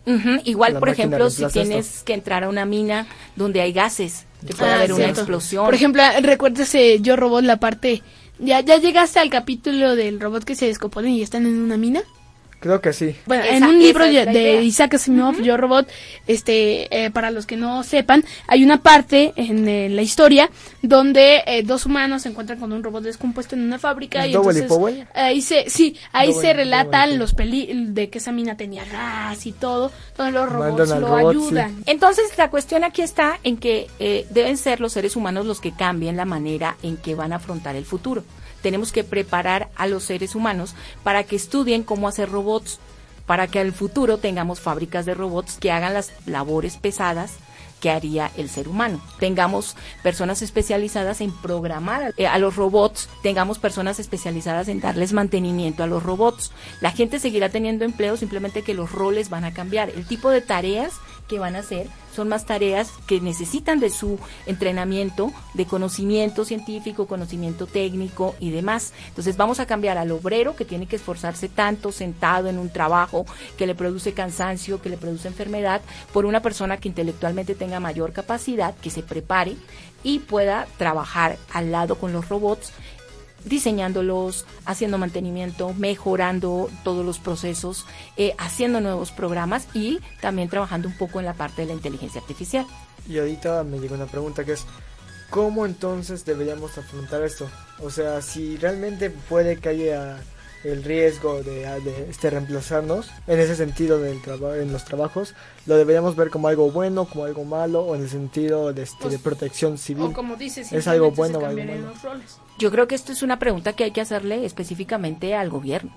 Igual, 0.45 0.79
por 0.79 0.89
ejemplo, 0.89 1.29
si 1.29 1.45
tienes 1.47 1.87
esto. 1.87 2.05
que 2.07 2.15
entrar 2.15 2.45
a 2.45 2.49
una 2.49 2.65
mina 2.65 3.07
donde 3.37 3.61
hay 3.61 3.73
gases, 3.73 4.25
que 4.47 4.55
puede 4.55 4.71
Ah, 4.71 4.77
haber 4.77 4.95
una 4.95 5.09
explosión. 5.09 5.65
Por 5.67 5.75
ejemplo, 5.75 6.03
recuérdese 6.23 7.01
Yo 7.01 7.17
Robot, 7.17 7.45
la 7.45 7.61
parte... 7.61 8.03
¿Ya, 8.41 8.61
¿Ya 8.61 8.77
llegaste 8.77 9.19
al 9.19 9.31
capítulo 9.31 9.97
del 9.97 10.21
robot 10.21 10.45
que 10.45 10.55
se 10.55 10.67
descompone 10.67 11.11
y 11.11 11.23
están 11.23 11.45
en 11.45 11.61
una 11.61 11.77
mina? 11.77 12.03
Creo 12.61 12.81
que 12.81 12.93
sí. 12.93 13.15
Bueno, 13.27 13.45
Esa- 13.45 13.57
en 13.57 13.65
un 13.65 13.79
libro 13.79 14.05
es 14.05 14.27
de. 14.27 14.63
Isaac 14.63 14.95
Asimov, 14.95 15.41
Yo 15.43 15.57
Robot, 15.57 15.89
este, 16.27 17.05
eh, 17.05 17.11
para 17.11 17.31
los 17.31 17.47
que 17.47 17.57
no 17.57 17.83
sepan, 17.85 18.25
hay 18.49 18.65
una 18.65 18.83
parte 18.83 19.33
en 19.37 19.69
eh, 19.69 19.89
la 19.89 20.03
historia 20.03 20.51
donde 20.83 21.43
eh, 21.47 21.63
dos 21.63 21.87
humanos 21.87 22.23
se 22.23 22.31
encuentran 22.31 22.59
con 22.59 22.73
un 22.73 22.83
robot 22.83 23.03
descompuesto 23.05 23.55
en 23.55 23.63
una 23.63 23.79
fábrica 23.79 24.25
¿Es 24.25 24.33
y 24.33 24.35
entonces 24.35 24.65
Powell? 24.65 25.07
ahí 25.15 25.41
se, 25.41 25.71
sí, 25.71 25.97
ahí 26.13 26.31
Double- 26.31 26.41
se 26.41 26.53
relatan 26.53 27.09
Double. 27.11 27.19
los 27.19 27.35
peli 27.35 27.69
de 27.89 28.11
que 28.11 28.19
esa 28.19 28.33
mina 28.33 28.57
tenía 28.57 28.85
gas 28.85 29.47
y 29.47 29.53
todo, 29.53 29.93
donde 30.17 30.33
los 30.33 30.49
robots 30.51 30.89
lo 30.91 31.01
robot, 31.01 31.33
sí. 31.35 31.39
ayudan. 31.39 31.83
Entonces, 31.87 32.25
la 32.37 32.51
cuestión 32.51 32.83
aquí 32.85 33.03
está 33.03 33.39
en 33.45 33.57
que 33.57 33.87
eh, 34.01 34.27
deben 34.31 34.57
ser 34.57 34.81
los 34.81 34.93
seres 34.93 35.15
humanos 35.17 35.47
los 35.47 35.61
que 35.61 35.73
cambien 35.73 36.17
la 36.17 36.25
manera 36.25 36.77
en 36.83 36.97
que 36.97 37.15
van 37.15 37.33
a 37.33 37.37
afrontar 37.37 37.77
el 37.77 37.85
futuro. 37.85 38.25
Tenemos 38.63 38.93
que 38.93 39.05
preparar 39.05 39.71
a 39.77 39.87
los 39.87 40.05
seres 40.05 40.35
humanos 40.35 40.75
para 41.03 41.25
que 41.25 41.37
estudien 41.37 41.83
cómo 41.83 42.09
hacer 42.09 42.31
robots, 42.31 42.79
para 43.27 43.47
que 43.47 43.61
al 43.61 43.73
futuro 43.73 44.19
tengamos 44.19 44.61
fábricas 44.61 45.07
de 45.07 45.15
robots 45.15 45.59
que 45.59 45.71
hagan 45.71 45.95
las 45.95 46.13
labores 46.27 46.77
pesadas 46.77 47.39
que 47.81 47.91
haría 47.91 48.31
el 48.37 48.49
ser 48.49 48.69
humano. 48.69 49.01
Tengamos 49.19 49.77
personas 50.03 50.43
especializadas 50.43 51.21
en 51.21 51.33
programar 51.33 52.15
eh, 52.17 52.27
a 52.27 52.39
los 52.39 52.57
robots, 52.57 53.09
tengamos 53.23 53.59
personas 53.59 53.99
especializadas 54.01 54.69
en 54.69 54.81
darles 54.81 55.13
mantenimiento 55.13 55.83
a 55.83 55.87
los 55.87 56.03
robots. 56.03 56.53
La 56.81 56.91
gente 56.91 57.21
seguirá 57.21 57.49
teniendo 57.49 57.85
empleo, 57.85 58.17
simplemente 58.17 58.63
que 58.63 58.75
los 58.75 58.93
roles 58.93 59.31
van 59.31 59.45
a 59.45 59.55
cambiar. 59.55 59.91
El 59.91 60.07
tipo 60.07 60.31
de 60.31 60.41
tareas 60.41 60.95
que 61.29 61.39
van 61.39 61.57
a 61.57 61.61
hacer 61.61 61.89
son 62.15 62.29
más 62.29 62.47
tareas 62.47 62.91
que 63.07 63.21
necesitan 63.21 63.79
de 63.79 63.91
su 63.91 64.19
entrenamiento, 64.47 65.33
de 65.55 65.67
conocimiento 65.67 66.45
científico, 66.45 67.07
conocimiento 67.07 67.67
técnico 67.67 68.35
y 68.41 68.51
demás. 68.51 68.93
Entonces 69.09 69.37
vamos 69.37 69.61
a 69.61 69.67
cambiar 69.67 69.99
al 69.99 70.11
obrero 70.11 70.57
que 70.57 70.65
tiene 70.65 70.87
que 70.87 70.97
esforzarse 70.97 71.49
tanto 71.49 71.93
sentado 71.93 72.49
en 72.49 72.59
un 72.59 72.71
trabajo 72.71 73.25
que 73.57 73.67
le 73.67 73.77
produce 73.77 74.15
cansancio, 74.15 74.83
que 74.83 74.89
le 74.89 74.97
produce 74.97 75.29
enfermedad, 75.29 75.81
por 76.13 76.27
una 76.27 76.43
persona 76.43 76.79
que 76.79 76.89
intelectualmente 76.89 77.55
tenga 77.55 77.79
mayor 77.79 78.13
capacidad, 78.13 78.75
que 78.77 78.91
se 78.91 79.03
prepare 79.03 79.57
y 80.03 80.21
pueda 80.21 80.67
trabajar 80.77 81.37
al 81.53 81.71
lado 81.71 81.97
con 81.97 82.13
los 82.13 82.29
robots 82.29 82.73
diseñándolos, 83.49 84.47
haciendo 84.65 84.99
mantenimiento, 84.99 85.75
mejorando 85.75 86.71
todos 86.85 87.05
los 87.05 87.19
procesos, 87.19 87.87
eh, 88.17 88.35
haciendo 88.39 88.81
nuevos 88.81 89.11
programas 89.11 89.69
y 89.75 90.01
también 90.21 90.49
trabajando 90.49 90.89
un 90.89 90.97
poco 90.97 91.19
en 91.19 91.27
la 91.27 91.35
parte 91.35 91.63
de 91.63 91.69
la 91.69 91.75
inteligencia 91.75 92.21
artificial. 92.21 92.67
Y 93.09 93.19
ahorita 93.19 93.65
me 93.65 93.79
llegó 93.79 93.95
una 93.95 94.07
pregunta 94.07 94.45
que 94.45 94.53
es, 94.53 94.67
¿cómo 95.31 95.67
entonces 95.67 96.25
deberíamos 96.25 96.77
afrontar 96.79 97.23
esto? 97.23 97.49
O 97.81 97.91
sea, 97.91 98.21
si 98.23 98.57
realmente 98.57 99.11
puede 99.11 99.57
que 99.57 99.69
haya 99.71 100.19
el 100.65 100.83
riesgo 100.83 101.43
de, 101.43 101.61
de, 101.81 102.07
este 102.11 102.31
reemplazarnos 102.31 103.11
en 103.27 103.39
ese 103.39 103.55
sentido 103.55 103.99
del 104.01 104.21
trabajo 104.21 104.55
en 104.55 104.73
los 104.73 104.85
trabajos 104.85 105.35
lo 105.67 105.77
deberíamos 105.77 106.17
ver 106.17 106.31
como 106.31 106.49
algo 106.49 106.71
bueno 106.71 107.05
como 107.05 107.25
algo 107.25 107.45
malo 107.45 107.83
o 107.83 107.95
en 107.95 108.03
el 108.03 108.09
sentido 108.09 108.73
de, 108.73 108.83
este, 108.83 108.97
Pues, 109.03 109.13
de 109.13 109.19
protección 109.21 109.79
civil 109.79 110.07
O 110.07 110.13
como 110.13 110.37
dices, 110.37 110.73
¿Es 110.73 110.89
algo 110.89 111.11
bueno 111.13 111.39
se 111.39 111.45
o 111.45 111.49
algo 111.49 111.65
malo? 111.65 111.81
los 111.89 112.03
roles. 112.03 112.39
Yo 112.59 112.71
creo 112.73 112.89
que 112.89 112.95
esto 112.97 113.13
es 113.13 113.23
una 113.23 113.39
pregunta 113.39 113.73
que 113.75 113.85
hay 113.85 113.93
que 113.93 114.01
hacerle 114.01 114.45
específicamente 114.45 115.35
al 115.35 115.49
gobierno. 115.49 115.93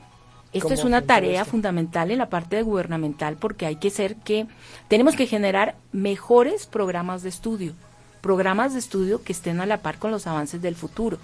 Esto 0.53 0.67
¿Cómo 0.67 0.73
es 0.75 0.83
una 0.83 1.01
tarea 1.01 1.41
esto? 1.41 1.51
fundamental 1.51 2.11
en 2.11 2.17
la 2.17 2.29
parte 2.29 2.61
gubernamental 2.61 3.37
porque 3.37 3.65
hay 3.65 3.77
que 3.77 3.89
ser 3.89 4.17
que 4.17 4.47
tenemos 4.89 5.15
que 5.15 5.25
generar 5.25 5.75
mejores 5.93 6.67
programas 6.67 7.23
de 7.23 7.29
estudio, 7.29 7.73
programas 8.21 8.73
de 8.73 8.79
estudio 8.79 9.23
que 9.23 9.33
estén 9.33 9.59
a 9.59 9.65
la 9.65 9.81
par 9.81 9.97
con 9.97 10.11
los 10.11 10.27
avances 10.27 10.61
del 10.61 10.75
futuro. 10.75 11.17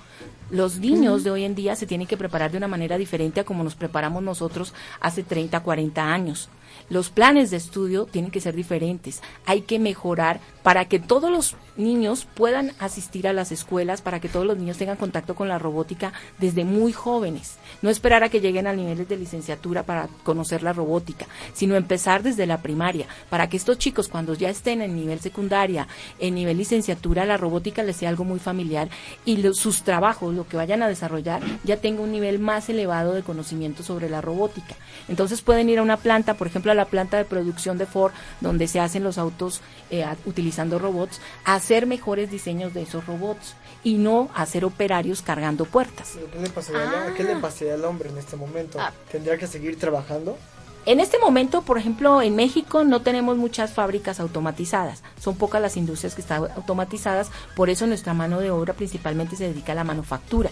Los 0.49 0.79
niños 0.79 1.23
de 1.23 1.31
hoy 1.31 1.43
en 1.43 1.55
día 1.55 1.75
se 1.75 1.85
tienen 1.85 2.07
que 2.07 2.17
preparar 2.17 2.51
de 2.51 2.57
una 2.57 2.67
manera 2.67 2.97
diferente 2.97 3.39
a 3.39 3.43
como 3.43 3.63
nos 3.63 3.75
preparamos 3.75 4.23
nosotros 4.23 4.73
hace 4.99 5.23
30, 5.23 5.59
40 5.59 6.13
años. 6.13 6.49
Los 6.89 7.09
planes 7.09 7.51
de 7.51 7.57
estudio 7.57 8.05
tienen 8.05 8.31
que 8.31 8.41
ser 8.41 8.55
diferentes. 8.55 9.21
Hay 9.45 9.61
que 9.61 9.79
mejorar 9.79 10.39
para 10.63 10.85
que 10.85 10.99
todos 10.99 11.31
los 11.31 11.55
niños 11.77 12.27
puedan 12.33 12.73
asistir 12.79 13.27
a 13.27 13.33
las 13.33 13.51
escuelas, 13.51 14.01
para 14.01 14.19
que 14.19 14.29
todos 14.29 14.45
los 14.45 14.57
niños 14.57 14.77
tengan 14.77 14.97
contacto 14.97 15.35
con 15.35 15.47
la 15.47 15.59
robótica 15.59 16.13
desde 16.39 16.63
muy 16.63 16.93
jóvenes. 16.93 17.57
No 17.81 17.89
esperar 17.89 18.23
a 18.23 18.29
que 18.29 18.41
lleguen 18.41 18.67
a 18.67 18.73
niveles 18.73 19.07
de 19.07 19.17
licenciatura 19.17 19.83
para 19.83 20.07
conocer 20.23 20.63
la 20.63 20.73
robótica, 20.73 21.27
sino 21.53 21.75
empezar 21.75 22.23
desde 22.23 22.45
la 22.45 22.61
primaria, 22.61 23.05
para 23.29 23.49
que 23.49 23.57
estos 23.57 23.77
chicos 23.77 24.07
cuando 24.07 24.33
ya 24.33 24.49
estén 24.49 24.81
en 24.81 24.95
nivel 24.95 25.19
secundaria, 25.19 25.87
en 26.19 26.35
nivel 26.35 26.57
licenciatura, 26.57 27.25
la 27.25 27.37
robótica 27.37 27.83
les 27.83 27.97
sea 27.97 28.09
algo 28.09 28.23
muy 28.23 28.39
familiar 28.39 28.89
y 29.25 29.41
sus 29.53 29.83
trabajos, 29.83 30.33
lo 30.33 30.47
que 30.47 30.57
vayan 30.57 30.83
a 30.83 30.87
desarrollar, 30.87 31.41
ya 31.63 31.77
tenga 31.77 32.01
un 32.01 32.11
nivel 32.11 32.39
más 32.39 32.69
elevado 32.69 33.13
de 33.13 33.23
conocimiento 33.23 33.83
sobre 33.83 34.09
la 34.09 34.21
robótica. 34.21 34.75
Entonces 35.07 35.41
pueden 35.41 35.69
ir 35.69 35.79
a 35.79 35.83
una 35.83 35.97
planta, 35.97 36.33
por 36.35 36.47
ejemplo, 36.47 36.71
a 36.71 36.75
la 36.75 36.85
planta 36.85 37.17
de 37.17 37.25
producción 37.25 37.77
de 37.77 37.85
Ford, 37.85 38.11
donde 38.41 38.67
se 38.67 38.79
hacen 38.79 39.03
los 39.03 39.17
autos 39.17 39.61
eh, 39.89 40.05
utilizando 40.25 40.79
robots, 40.79 41.21
hacer 41.67 41.85
mejores 41.85 42.31
diseños 42.31 42.73
de 42.73 42.83
esos 42.83 43.05
robots 43.05 43.53
y 43.83 43.95
no 43.95 44.29
a 44.33 44.45
ser 44.45 44.63
operarios 44.63 45.21
cargando 45.21 45.65
puertas. 45.65 46.13
¿Qué 46.31 46.39
le, 46.39 46.49
pasaría, 46.49 47.03
al- 47.03 47.13
¿Qué 47.13 47.23
le 47.25 47.35
pasaría 47.35 47.73
al 47.73 47.83
hombre 47.83 48.07
en 48.09 48.17
este 48.17 48.37
momento? 48.37 48.79
Ah. 48.79 48.93
¿Tendría 49.11 49.37
que 49.37 49.47
seguir 49.47 49.77
trabajando? 49.77 50.37
En 50.85 51.01
este 51.01 51.19
momento, 51.19 51.63
por 51.63 51.77
ejemplo, 51.77 52.21
en 52.21 52.37
México 52.37 52.85
no 52.85 53.01
tenemos 53.01 53.35
muchas 53.35 53.73
fábricas 53.73 54.21
automatizadas. 54.21 55.03
Son 55.19 55.35
pocas 55.35 55.61
las 55.61 55.75
industrias 55.75 56.15
que 56.15 56.21
están 56.21 56.43
automatizadas, 56.55 57.29
por 57.53 57.69
eso 57.69 57.85
nuestra 57.85 58.13
mano 58.13 58.39
de 58.39 58.49
obra 58.49 58.71
principalmente 58.73 59.35
se 59.35 59.49
dedica 59.49 59.73
a 59.73 59.75
la 59.75 59.83
manufactura. 59.83 60.49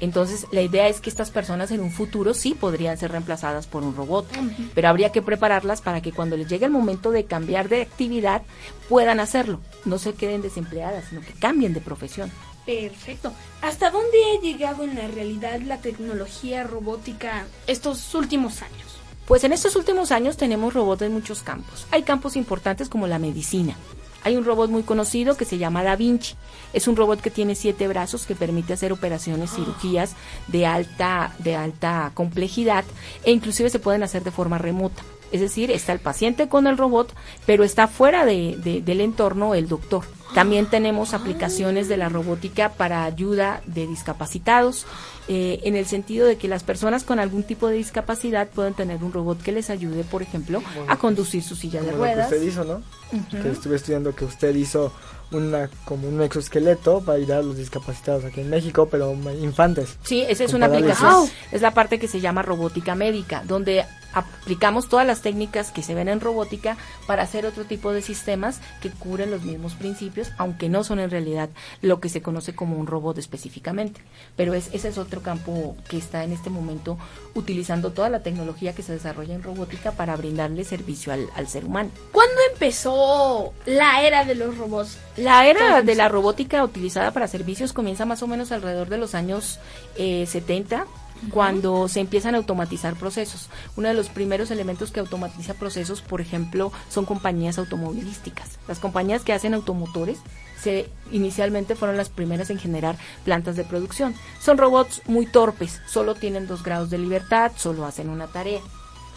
Entonces, 0.00 0.46
la 0.50 0.62
idea 0.62 0.88
es 0.88 1.00
que 1.00 1.10
estas 1.10 1.30
personas 1.30 1.70
en 1.70 1.80
un 1.80 1.90
futuro 1.90 2.34
sí 2.34 2.54
podrían 2.54 2.98
ser 2.98 3.12
reemplazadas 3.12 3.66
por 3.66 3.82
un 3.82 3.96
robot, 3.96 4.26
pero 4.74 4.88
habría 4.88 5.12
que 5.12 5.22
prepararlas 5.22 5.80
para 5.80 6.00
que 6.00 6.12
cuando 6.12 6.36
les 6.36 6.48
llegue 6.48 6.66
el 6.66 6.72
momento 6.72 7.10
de 7.10 7.24
cambiar 7.24 7.68
de 7.68 7.82
actividad 7.82 8.42
puedan 8.88 9.20
hacerlo. 9.20 9.60
No 9.84 9.98
se 9.98 10.14
queden 10.14 10.42
desempleadas, 10.42 11.04
sino 11.08 11.20
que 11.20 11.32
cambien 11.32 11.74
de 11.74 11.80
profesión. 11.80 12.30
Perfecto. 12.64 13.32
¿Hasta 13.60 13.90
dónde 13.90 14.18
ha 14.32 14.40
llegado 14.40 14.84
en 14.84 14.94
la 14.94 15.08
realidad 15.08 15.60
la 15.60 15.78
tecnología 15.78 16.62
robótica 16.62 17.46
estos 17.66 18.14
últimos 18.14 18.62
años? 18.62 18.98
Pues 19.26 19.44
en 19.44 19.52
estos 19.52 19.76
últimos 19.76 20.12
años 20.12 20.36
tenemos 20.36 20.74
robots 20.74 21.02
en 21.02 21.12
muchos 21.12 21.42
campos. 21.42 21.86
Hay 21.90 22.02
campos 22.02 22.36
importantes 22.36 22.88
como 22.88 23.06
la 23.06 23.18
medicina. 23.18 23.76
Hay 24.24 24.36
un 24.36 24.44
robot 24.44 24.70
muy 24.70 24.82
conocido 24.82 25.36
que 25.36 25.44
se 25.44 25.58
llama 25.58 25.82
Da 25.82 25.96
Vinci. 25.96 26.34
Es 26.72 26.88
un 26.88 26.96
robot 26.96 27.20
que 27.20 27.30
tiene 27.30 27.54
siete 27.54 27.88
brazos 27.88 28.24
que 28.26 28.34
permite 28.34 28.72
hacer 28.72 28.92
operaciones, 28.92 29.50
cirugías 29.52 30.14
de 30.48 30.66
alta, 30.66 31.34
de 31.38 31.56
alta 31.56 32.10
complejidad 32.14 32.84
e 33.24 33.32
inclusive 33.32 33.68
se 33.70 33.78
pueden 33.78 34.02
hacer 34.02 34.22
de 34.24 34.30
forma 34.30 34.58
remota. 34.58 35.02
Es 35.32 35.40
decir, 35.40 35.70
está 35.70 35.92
el 35.92 35.98
paciente 35.98 36.48
con 36.48 36.66
el 36.66 36.76
robot, 36.76 37.12
pero 37.46 37.64
está 37.64 37.88
fuera 37.88 38.24
de- 38.24 38.56
de- 38.62 38.82
del 38.82 39.00
entorno 39.00 39.54
el 39.54 39.66
doctor. 39.68 40.04
También 40.34 40.66
tenemos 40.66 41.12
aplicaciones 41.14 41.88
de 41.88 41.96
la 41.98 42.08
robótica 42.08 42.70
para 42.70 43.04
ayuda 43.04 43.60
de 43.66 43.86
discapacitados, 43.86 44.86
eh, 45.28 45.60
en 45.64 45.76
el 45.76 45.86
sentido 45.86 46.26
de 46.26 46.36
que 46.36 46.48
las 46.48 46.62
personas 46.64 47.04
con 47.04 47.18
algún 47.18 47.42
tipo 47.42 47.68
de 47.68 47.76
discapacidad 47.76 48.48
pueden 48.48 48.74
tener 48.74 49.04
un 49.04 49.12
robot 49.12 49.42
que 49.42 49.52
les 49.52 49.68
ayude, 49.70 50.04
por 50.04 50.22
ejemplo, 50.22 50.62
a 50.88 50.96
conducir 50.96 51.42
su 51.42 51.54
silla 51.54 51.80
de 51.82 51.86
Como 51.90 51.98
lo 51.98 52.04
que 52.04 52.14
ruedas. 52.14 52.32
usted 52.32 52.42
hizo, 52.46 52.64
¿no? 52.64 52.82
Que 53.30 53.50
estuve 53.50 53.76
estudiando 53.76 54.14
que 54.14 54.24
usted 54.24 54.54
hizo 54.54 54.92
una 55.32 55.68
como 55.84 56.08
un 56.08 56.20
exoesqueleto 56.22 57.00
para 57.02 57.16
ayudar 57.18 57.38
a 57.38 57.42
los 57.42 57.56
discapacitados 57.56 58.24
aquí 58.24 58.40
en 58.40 58.50
México, 58.50 58.88
pero 58.90 59.12
infantes. 59.40 59.96
Sí, 60.02 60.22
esa 60.28 60.44
es 60.44 60.54
una 60.54 60.66
parálisis. 60.68 60.96
aplicación. 60.96 61.30
Es 61.52 61.62
la 61.62 61.72
parte 61.74 61.98
que 61.98 62.08
se 62.08 62.20
llama 62.20 62.42
robótica 62.42 62.94
médica, 62.94 63.42
donde 63.46 63.84
aplicamos 64.12 64.88
todas 64.88 65.06
las 65.06 65.20
técnicas 65.22 65.70
que 65.70 65.82
se 65.82 65.94
ven 65.94 66.08
en 66.08 66.20
robótica 66.20 66.76
para 67.06 67.22
hacer 67.22 67.46
otro 67.46 67.64
tipo 67.64 67.92
de 67.92 68.02
sistemas 68.02 68.60
que 68.80 68.90
cubren 68.90 69.30
los 69.30 69.42
mismos 69.42 69.74
principios, 69.74 70.30
aunque 70.38 70.68
no 70.68 70.84
son 70.84 70.98
en 71.00 71.10
realidad 71.10 71.48
lo 71.80 72.00
que 72.00 72.08
se 72.08 72.22
conoce 72.22 72.54
como 72.54 72.76
un 72.76 72.86
robot 72.86 73.18
específicamente. 73.18 74.00
Pero 74.36 74.54
es, 74.54 74.68
ese 74.72 74.88
es 74.88 74.98
otro 74.98 75.22
campo 75.22 75.76
que 75.88 75.96
está 75.98 76.24
en 76.24 76.32
este 76.32 76.50
momento 76.50 76.98
utilizando 77.34 77.92
toda 77.92 78.10
la 78.10 78.22
tecnología 78.22 78.74
que 78.74 78.82
se 78.82 78.92
desarrolla 78.92 79.34
en 79.34 79.42
robótica 79.42 79.92
para 79.92 80.16
brindarle 80.16 80.64
servicio 80.64 81.12
al, 81.12 81.28
al 81.34 81.48
ser 81.48 81.64
humano. 81.64 81.90
¿Cuándo 82.12 82.34
empezó 82.52 83.52
la 83.66 84.02
era 84.02 84.24
de 84.24 84.34
los 84.34 84.56
robots? 84.58 84.98
La 85.16 85.46
era 85.46 85.60
Entonces- 85.60 85.86
de 85.86 85.94
la 85.94 86.08
robótica 86.08 86.64
utilizada 86.64 87.10
para 87.12 87.28
servicios 87.28 87.72
comienza 87.72 88.04
más 88.06 88.22
o 88.22 88.26
menos 88.26 88.52
alrededor 88.52 88.88
de 88.88 88.98
los 88.98 89.14
años 89.14 89.58
eh, 89.96 90.26
70, 90.26 90.86
cuando 91.30 91.88
se 91.88 92.00
empiezan 92.00 92.34
a 92.34 92.38
automatizar 92.38 92.94
procesos. 92.94 93.48
Uno 93.76 93.88
de 93.88 93.94
los 93.94 94.08
primeros 94.08 94.50
elementos 94.50 94.90
que 94.90 95.00
automatiza 95.00 95.54
procesos, 95.54 96.00
por 96.00 96.20
ejemplo, 96.20 96.72
son 96.88 97.04
compañías 97.04 97.58
automovilísticas. 97.58 98.58
Las 98.68 98.78
compañías 98.78 99.22
que 99.22 99.32
hacen 99.32 99.54
automotores 99.54 100.18
se 100.60 100.88
inicialmente 101.10 101.74
fueron 101.74 101.96
las 101.96 102.08
primeras 102.08 102.50
en 102.50 102.58
generar 102.58 102.96
plantas 103.24 103.56
de 103.56 103.64
producción. 103.64 104.14
Son 104.40 104.58
robots 104.58 105.02
muy 105.06 105.26
torpes, 105.26 105.80
solo 105.86 106.14
tienen 106.14 106.46
dos 106.46 106.62
grados 106.62 106.90
de 106.90 106.98
libertad, 106.98 107.52
solo 107.56 107.84
hacen 107.84 108.08
una 108.08 108.28
tarea. 108.28 108.60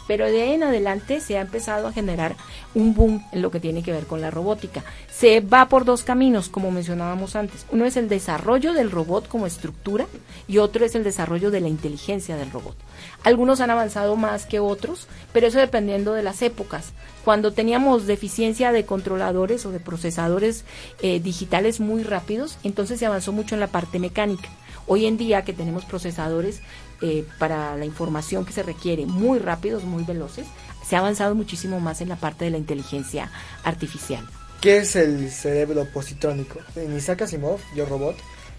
Pero 0.07 0.25
de 0.25 0.41
ahí 0.41 0.53
en 0.53 0.63
adelante 0.63 1.19
se 1.19 1.37
ha 1.37 1.41
empezado 1.41 1.87
a 1.87 1.91
generar 1.91 2.35
un 2.73 2.93
boom 2.93 3.23
en 3.31 3.41
lo 3.41 3.51
que 3.51 3.59
tiene 3.59 3.83
que 3.83 3.91
ver 3.91 4.05
con 4.05 4.21
la 4.21 4.31
robótica. 4.31 4.83
Se 5.11 5.39
va 5.39 5.67
por 5.67 5.85
dos 5.85 6.03
caminos, 6.03 6.49
como 6.49 6.71
mencionábamos 6.71 7.35
antes. 7.35 7.65
Uno 7.71 7.85
es 7.85 7.97
el 7.97 8.09
desarrollo 8.09 8.73
del 8.73 8.91
robot 8.91 9.27
como 9.27 9.47
estructura 9.47 10.05
y 10.47 10.59
otro 10.59 10.85
es 10.85 10.95
el 10.95 11.03
desarrollo 11.03 11.51
de 11.51 11.61
la 11.61 11.69
inteligencia 11.69 12.35
del 12.35 12.51
robot. 12.51 12.75
Algunos 13.23 13.61
han 13.61 13.71
avanzado 13.71 14.15
más 14.15 14.45
que 14.45 14.59
otros, 14.59 15.07
pero 15.33 15.47
eso 15.47 15.59
dependiendo 15.59 16.13
de 16.13 16.23
las 16.23 16.41
épocas. 16.41 16.93
Cuando 17.23 17.53
teníamos 17.53 18.05
deficiencia 18.05 18.71
de 18.71 18.85
controladores 18.85 19.65
o 19.65 19.71
de 19.71 19.79
procesadores 19.79 20.63
eh, 21.01 21.19
digitales 21.19 21.79
muy 21.79 22.03
rápidos, 22.03 22.57
entonces 22.63 22.99
se 22.99 23.07
avanzó 23.07 23.31
mucho 23.31 23.55
en 23.55 23.61
la 23.61 23.67
parte 23.67 23.97
mecánica. 23.97 24.49
Hoy 24.87 25.07
en 25.07 25.17
día 25.17 25.43
que 25.43 25.53
tenemos 25.53 25.83
procesadores 25.85 26.61
eh, 27.01 27.25
para 27.39 27.75
la 27.75 27.85
información 27.85 28.45
que 28.45 28.53
se 28.53 28.63
requiere 28.63 29.05
muy 29.05 29.39
rápidos, 29.39 29.83
muy 29.83 30.03
veloces, 30.03 30.45
se 30.87 30.95
ha 30.95 30.99
avanzado 30.99 31.35
muchísimo 31.35 31.79
más 31.79 32.01
en 32.01 32.09
la 32.09 32.15
parte 32.15 32.45
de 32.45 32.51
la 32.51 32.57
inteligencia 32.57 33.31
artificial. 33.63 34.27
¿Qué 34.61 34.77
es 34.77 34.95
el 34.95 35.29
cerebro 35.31 35.85
positrónico? 35.93 36.59
En 36.75 36.95
Isaac 36.95 37.23
Asimov, 37.23 37.59
Yo 37.75 37.85
Robot, 37.85 38.15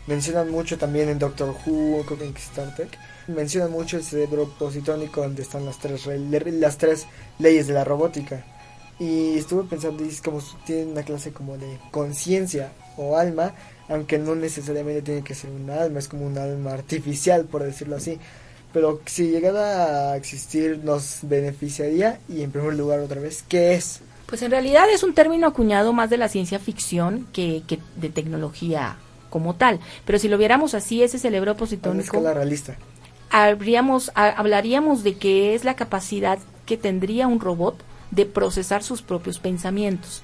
mencionan 0.06 0.50
mucho 0.50 0.78
también 0.78 1.08
en 1.08 1.18
Doctor 1.18 1.54
Who, 1.64 2.04
en 2.20 2.36
Star 2.36 2.74
Trek, 2.74 2.98
mencionan 3.26 3.72
mucho 3.72 3.96
el 3.96 4.04
cerebro 4.04 4.48
positrónico 4.58 5.22
donde 5.22 5.42
están 5.42 5.64
las 5.64 5.78
tres, 5.78 6.06
las 6.06 6.78
tres 6.78 7.06
leyes 7.38 7.66
de 7.66 7.74
la 7.74 7.84
robótica. 7.84 8.44
Y 8.98 9.36
estuve 9.36 9.64
pensando, 9.64 10.04
es 10.04 10.22
como 10.22 10.40
tiene 10.64 10.92
una 10.92 11.02
clase 11.02 11.32
como 11.32 11.58
de 11.58 11.78
conciencia 11.90 12.72
o 12.96 13.16
alma, 13.16 13.52
aunque 13.88 14.18
no 14.18 14.34
necesariamente 14.34 15.02
tiene 15.02 15.22
que 15.22 15.34
ser 15.34 15.50
un 15.50 15.70
alma, 15.70 15.98
es 15.98 16.08
como 16.08 16.26
un 16.26 16.38
alma 16.38 16.72
artificial, 16.72 17.44
por 17.44 17.62
decirlo 17.62 17.96
así. 17.96 18.18
Pero 18.72 19.00
si 19.06 19.30
llegara 19.30 20.12
a 20.12 20.16
existir, 20.16 20.80
nos 20.82 21.20
beneficiaría 21.22 22.20
y 22.28 22.42
en 22.42 22.50
primer 22.50 22.74
lugar 22.74 23.00
otra 23.00 23.20
vez, 23.20 23.44
¿qué 23.48 23.74
es? 23.74 24.00
Pues 24.26 24.42
en 24.42 24.50
realidad 24.50 24.84
es 24.92 25.02
un 25.02 25.14
término 25.14 25.46
acuñado 25.46 25.92
más 25.92 26.10
de 26.10 26.16
la 26.16 26.28
ciencia 26.28 26.58
ficción 26.58 27.28
que, 27.32 27.62
que 27.66 27.78
de 27.96 28.08
tecnología 28.08 28.96
como 29.30 29.54
tal. 29.54 29.80
Pero 30.04 30.18
si 30.18 30.28
lo 30.28 30.36
viéramos 30.36 30.74
así, 30.74 31.02
ese 31.02 31.18
cerebro 31.18 31.56
positónico... 31.56 32.20
realista. 32.20 32.76
Habríamos, 33.30 34.10
hablaríamos 34.14 35.04
de 35.04 35.16
que 35.16 35.54
es 35.54 35.64
la 35.64 35.74
capacidad 35.74 36.38
que 36.64 36.76
tendría 36.76 37.26
un 37.28 37.40
robot 37.40 37.76
de 38.10 38.26
procesar 38.26 38.82
sus 38.82 39.02
propios 39.02 39.38
pensamientos. 39.38 40.22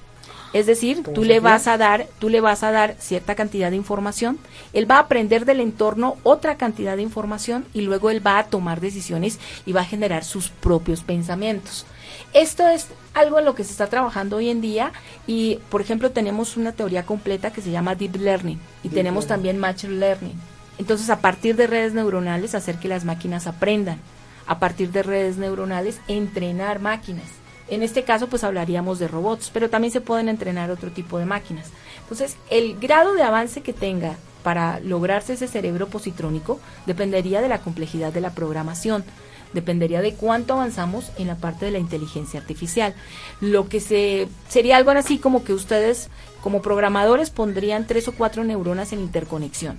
Es 0.53 0.67
decir, 0.67 1.03
tú 1.15 1.23
le 1.23 1.39
vas 1.39 1.67
a 1.67 1.77
dar, 1.77 2.07
tú 2.19 2.29
le 2.29 2.39
vas 2.39 2.61
a 2.61 2.71
dar 2.71 2.95
cierta 2.99 3.33
cantidad 3.33 3.71
de 3.71 3.75
información, 3.75 4.37
él 4.71 4.89
va 4.89 4.97
a 4.97 5.01
aprender 5.01 5.45
del 5.45 5.59
entorno 5.59 6.17
otra 6.21 6.57
cantidad 6.57 6.95
de 6.95 7.01
información 7.01 7.65
y 7.73 7.81
luego 7.81 8.11
él 8.11 8.25
va 8.25 8.37
a 8.37 8.45
tomar 8.45 8.79
decisiones 8.79 9.39
y 9.65 9.73
va 9.73 9.81
a 9.81 9.85
generar 9.85 10.23
sus 10.23 10.49
propios 10.49 11.01
pensamientos. 11.01 11.87
Esto 12.33 12.67
es 12.67 12.87
algo 13.15 13.39
en 13.39 13.45
lo 13.45 13.55
que 13.55 13.63
se 13.63 13.71
está 13.71 13.87
trabajando 13.87 14.37
hoy 14.37 14.49
en 14.49 14.61
día 14.61 14.91
y, 15.25 15.59
por 15.69 15.81
ejemplo, 15.81 16.11
tenemos 16.11 16.55
una 16.55 16.71
teoría 16.71 17.03
completa 17.03 17.51
que 17.51 17.61
se 17.61 17.71
llama 17.71 17.95
Deep 17.95 18.15
Learning 18.17 18.59
y 18.83 18.89
tenemos 18.89 19.25
también 19.25 19.57
Machine 19.57 19.95
Learning. 19.95 20.39
Entonces, 20.77 21.09
a 21.09 21.19
partir 21.19 21.55
de 21.55 21.67
redes 21.67 21.93
neuronales, 21.93 22.55
hacer 22.55 22.77
que 22.77 22.87
las 22.87 23.05
máquinas 23.05 23.47
aprendan. 23.47 23.99
A 24.45 24.59
partir 24.59 24.91
de 24.91 25.03
redes 25.03 25.37
neuronales, 25.37 25.99
entrenar 26.07 26.79
máquinas. 26.79 27.42
En 27.73 27.81
este 27.81 28.03
caso, 28.03 28.27
pues 28.27 28.43
hablaríamos 28.43 28.99
de 28.99 29.07
robots, 29.07 29.49
pero 29.51 29.69
también 29.69 29.91
se 29.91 30.01
pueden 30.01 30.29
entrenar 30.29 30.69
otro 30.69 30.91
tipo 30.91 31.17
de 31.17 31.25
máquinas. 31.25 31.71
Entonces, 32.01 32.37
el 32.51 32.79
grado 32.79 33.15
de 33.15 33.23
avance 33.23 33.61
que 33.61 33.73
tenga 33.73 34.15
para 34.43 34.79
lograrse 34.79 35.33
ese 35.33 35.47
cerebro 35.47 35.87
positrónico 35.87 36.59
dependería 36.85 37.41
de 37.41 37.49
la 37.49 37.61
complejidad 37.61 38.13
de 38.13 38.21
la 38.21 38.35
programación, 38.35 39.03
dependería 39.53 40.01
de 40.01 40.13
cuánto 40.13 40.53
avanzamos 40.53 41.11
en 41.17 41.27
la 41.27 41.37
parte 41.37 41.65
de 41.65 41.71
la 41.71 41.79
inteligencia 41.79 42.39
artificial. 42.39 42.93
Lo 43.41 43.67
que 43.67 43.79
se 43.79 44.27
sería 44.49 44.77
algo 44.77 44.91
así 44.91 45.17
como 45.17 45.43
que 45.43 45.53
ustedes 45.53 46.09
como 46.41 46.61
programadores 46.61 47.31
pondrían 47.31 47.87
tres 47.87 48.07
o 48.07 48.11
cuatro 48.11 48.43
neuronas 48.43 48.93
en 48.93 48.99
interconexión 48.99 49.77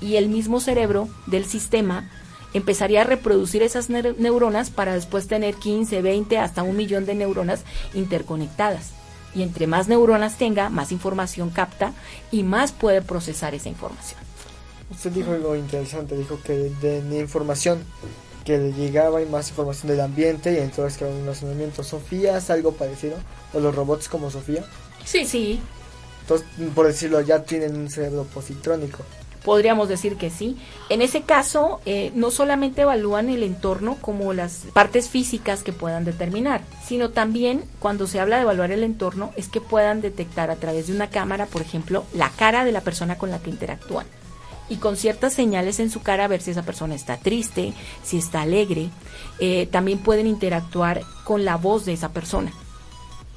y 0.00 0.16
el 0.16 0.28
mismo 0.28 0.60
cerebro 0.60 1.08
del 1.26 1.44
sistema 1.44 2.08
empezaría 2.54 3.02
a 3.02 3.04
reproducir 3.04 3.62
esas 3.62 3.90
neuronas 3.90 4.70
para 4.70 4.94
después 4.94 5.26
tener 5.26 5.54
15, 5.54 6.02
20, 6.02 6.38
hasta 6.38 6.62
un 6.62 6.76
millón 6.76 7.06
de 7.06 7.14
neuronas 7.14 7.62
interconectadas. 7.94 8.90
Y 9.34 9.42
entre 9.42 9.66
más 9.66 9.88
neuronas 9.88 10.38
tenga, 10.38 10.70
más 10.70 10.90
información 10.90 11.50
capta 11.50 11.92
y 12.30 12.42
más 12.42 12.72
puede 12.72 13.02
procesar 13.02 13.54
esa 13.54 13.68
información. 13.68 14.20
Usted 14.90 15.10
dijo 15.10 15.32
algo 15.32 15.54
interesante, 15.54 16.16
dijo 16.16 16.40
que 16.42 16.54
de, 16.80 17.02
la 17.02 17.16
información 17.16 17.84
que 18.44 18.56
le 18.56 18.72
llegaba 18.72 19.20
y 19.20 19.26
más 19.26 19.50
información 19.50 19.88
del 19.88 20.00
ambiente 20.00 20.54
y 20.54 20.56
entonces 20.56 20.98
que 20.98 21.04
un 21.04 21.26
razonamiento. 21.26 21.84
¿Sofía 21.84 22.38
es 22.38 22.48
algo 22.48 22.72
parecido? 22.72 23.18
¿O 23.52 23.60
los 23.60 23.74
robots 23.74 24.08
como 24.08 24.30
Sofía? 24.30 24.64
Sí, 25.04 25.26
sí. 25.26 25.60
Entonces, 26.22 26.46
por 26.74 26.86
decirlo, 26.86 27.20
ya 27.20 27.42
tienen 27.42 27.76
un 27.76 27.90
cerebro 27.90 28.24
positrónico 28.24 29.04
podríamos 29.48 29.88
decir 29.88 30.16
que 30.16 30.28
sí. 30.28 30.58
En 30.90 31.00
ese 31.00 31.22
caso, 31.22 31.80
eh, 31.86 32.12
no 32.14 32.30
solamente 32.30 32.82
evalúan 32.82 33.30
el 33.30 33.42
entorno 33.42 33.96
como 33.98 34.34
las 34.34 34.66
partes 34.74 35.08
físicas 35.08 35.62
que 35.62 35.72
puedan 35.72 36.04
determinar, 36.04 36.60
sino 36.84 37.08
también 37.08 37.64
cuando 37.78 38.06
se 38.06 38.20
habla 38.20 38.36
de 38.36 38.42
evaluar 38.42 38.72
el 38.72 38.84
entorno 38.84 39.30
es 39.36 39.48
que 39.48 39.62
puedan 39.62 40.02
detectar 40.02 40.50
a 40.50 40.56
través 40.56 40.88
de 40.88 40.92
una 40.92 41.08
cámara, 41.08 41.46
por 41.46 41.62
ejemplo, 41.62 42.04
la 42.12 42.28
cara 42.28 42.66
de 42.66 42.72
la 42.72 42.82
persona 42.82 43.16
con 43.16 43.30
la 43.30 43.38
que 43.38 43.48
interactúan. 43.48 44.04
Y 44.68 44.76
con 44.76 44.98
ciertas 44.98 45.32
señales 45.32 45.80
en 45.80 45.88
su 45.88 46.02
cara 46.02 46.28
ver 46.28 46.42
si 46.42 46.50
esa 46.50 46.64
persona 46.64 46.94
está 46.94 47.16
triste, 47.16 47.72
si 48.02 48.18
está 48.18 48.42
alegre. 48.42 48.90
Eh, 49.40 49.66
también 49.72 50.00
pueden 50.00 50.26
interactuar 50.26 51.00
con 51.24 51.46
la 51.46 51.56
voz 51.56 51.86
de 51.86 51.94
esa 51.94 52.10
persona. 52.10 52.52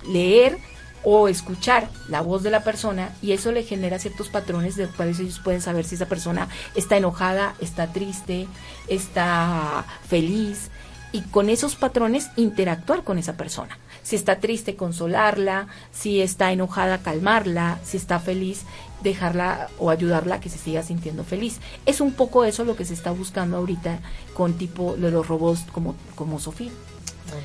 Leer 0.05 0.57
o 1.03 1.27
escuchar 1.27 1.89
la 2.09 2.21
voz 2.21 2.43
de 2.43 2.51
la 2.51 2.63
persona 2.63 3.09
y 3.21 3.31
eso 3.31 3.51
le 3.51 3.63
genera 3.63 3.99
ciertos 3.99 4.29
patrones 4.29 4.75
de 4.75 4.85
los 4.85 4.95
cuales 4.95 5.19
ellos 5.19 5.39
pueden 5.39 5.61
saber 5.61 5.85
si 5.85 5.95
esa 5.95 6.05
persona 6.05 6.47
está 6.75 6.97
enojada, 6.97 7.55
está 7.59 7.91
triste, 7.91 8.47
está 8.87 9.85
feliz 10.07 10.69
y 11.11 11.21
con 11.21 11.49
esos 11.49 11.75
patrones 11.75 12.29
interactuar 12.35 13.03
con 13.03 13.17
esa 13.17 13.33
persona. 13.33 13.77
Si 14.03 14.15
está 14.15 14.39
triste, 14.39 14.75
consolarla, 14.75 15.67
si 15.91 16.21
está 16.21 16.51
enojada, 16.51 16.99
calmarla, 16.99 17.79
si 17.83 17.97
está 17.97 18.19
feliz, 18.19 18.63
dejarla 19.03 19.69
o 19.77 19.89
ayudarla 19.89 20.35
a 20.35 20.39
que 20.39 20.49
se 20.49 20.57
siga 20.57 20.83
sintiendo 20.83 21.23
feliz. 21.23 21.59
Es 21.85 22.01
un 22.01 22.13
poco 22.13 22.45
eso 22.45 22.63
lo 22.63 22.75
que 22.75 22.85
se 22.85 22.93
está 22.93 23.11
buscando 23.11 23.57
ahorita 23.57 23.99
con 24.33 24.53
tipo 24.53 24.95
de 24.95 25.11
los 25.11 25.27
robots 25.27 25.65
como, 25.71 25.95
como 26.15 26.39
Sofía. 26.39 26.71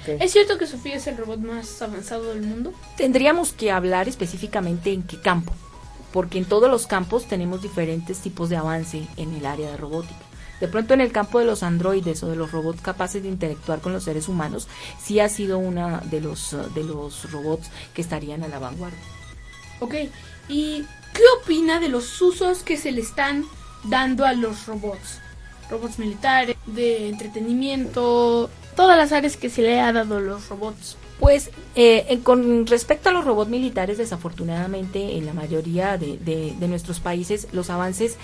¿Es 0.06 0.32
cierto 0.32 0.58
que 0.58 0.66
Sofía 0.66 0.96
es 0.96 1.06
el 1.06 1.16
robot 1.16 1.40
más 1.40 1.80
avanzado 1.82 2.30
del 2.30 2.42
mundo? 2.42 2.72
Tendríamos 2.96 3.52
que 3.52 3.70
hablar 3.70 4.08
específicamente 4.08 4.92
en 4.92 5.02
qué 5.02 5.20
campo, 5.20 5.52
porque 6.12 6.38
en 6.38 6.44
todos 6.44 6.70
los 6.70 6.86
campos 6.86 7.26
tenemos 7.26 7.62
diferentes 7.62 8.18
tipos 8.18 8.48
de 8.48 8.56
avance 8.56 9.06
en 9.16 9.34
el 9.34 9.46
área 9.46 9.70
de 9.70 9.76
robótica. 9.76 10.26
De 10.60 10.68
pronto 10.68 10.94
en 10.94 11.02
el 11.02 11.12
campo 11.12 11.38
de 11.38 11.44
los 11.44 11.62
androides 11.62 12.22
o 12.22 12.28
de 12.28 12.36
los 12.36 12.50
robots 12.50 12.80
capaces 12.80 13.22
de 13.22 13.28
interactuar 13.28 13.80
con 13.80 13.92
los 13.92 14.04
seres 14.04 14.28
humanos, 14.28 14.68
sí 15.02 15.20
ha 15.20 15.28
sido 15.28 15.58
una 15.58 16.00
de 16.00 16.20
los, 16.20 16.56
de 16.74 16.82
los 16.82 17.30
robots 17.30 17.68
que 17.92 18.00
estarían 18.00 18.42
a 18.42 18.48
la 18.48 18.58
vanguardia. 18.58 18.98
Ok, 19.80 19.94
¿y 20.48 20.86
qué 21.12 21.22
opina 21.42 21.78
de 21.78 21.90
los 21.90 22.20
usos 22.22 22.62
que 22.62 22.78
se 22.78 22.92
le 22.92 23.02
están 23.02 23.44
dando 23.84 24.24
a 24.24 24.32
los 24.32 24.66
robots? 24.66 25.20
Robots 25.68 25.98
militares, 25.98 26.56
de 26.64 27.08
entretenimiento, 27.08 28.48
todas 28.76 28.96
las 28.96 29.10
áreas 29.10 29.36
que 29.36 29.50
se 29.50 29.62
le 29.62 29.80
ha 29.80 29.92
dado 29.92 30.20
los 30.20 30.48
robots. 30.48 30.96
Pues 31.18 31.50
eh, 31.74 32.20
con 32.22 32.66
respecto 32.66 33.08
a 33.08 33.12
los 33.12 33.24
robots 33.24 33.50
militares, 33.50 33.96
desafortunadamente 33.96 35.16
en 35.16 35.24
la 35.24 35.32
mayoría 35.32 35.96
de, 35.96 36.18
de, 36.18 36.68
nuestros 36.68 37.00
países 37.00 37.48
los 37.52 37.70
avances 37.70 38.18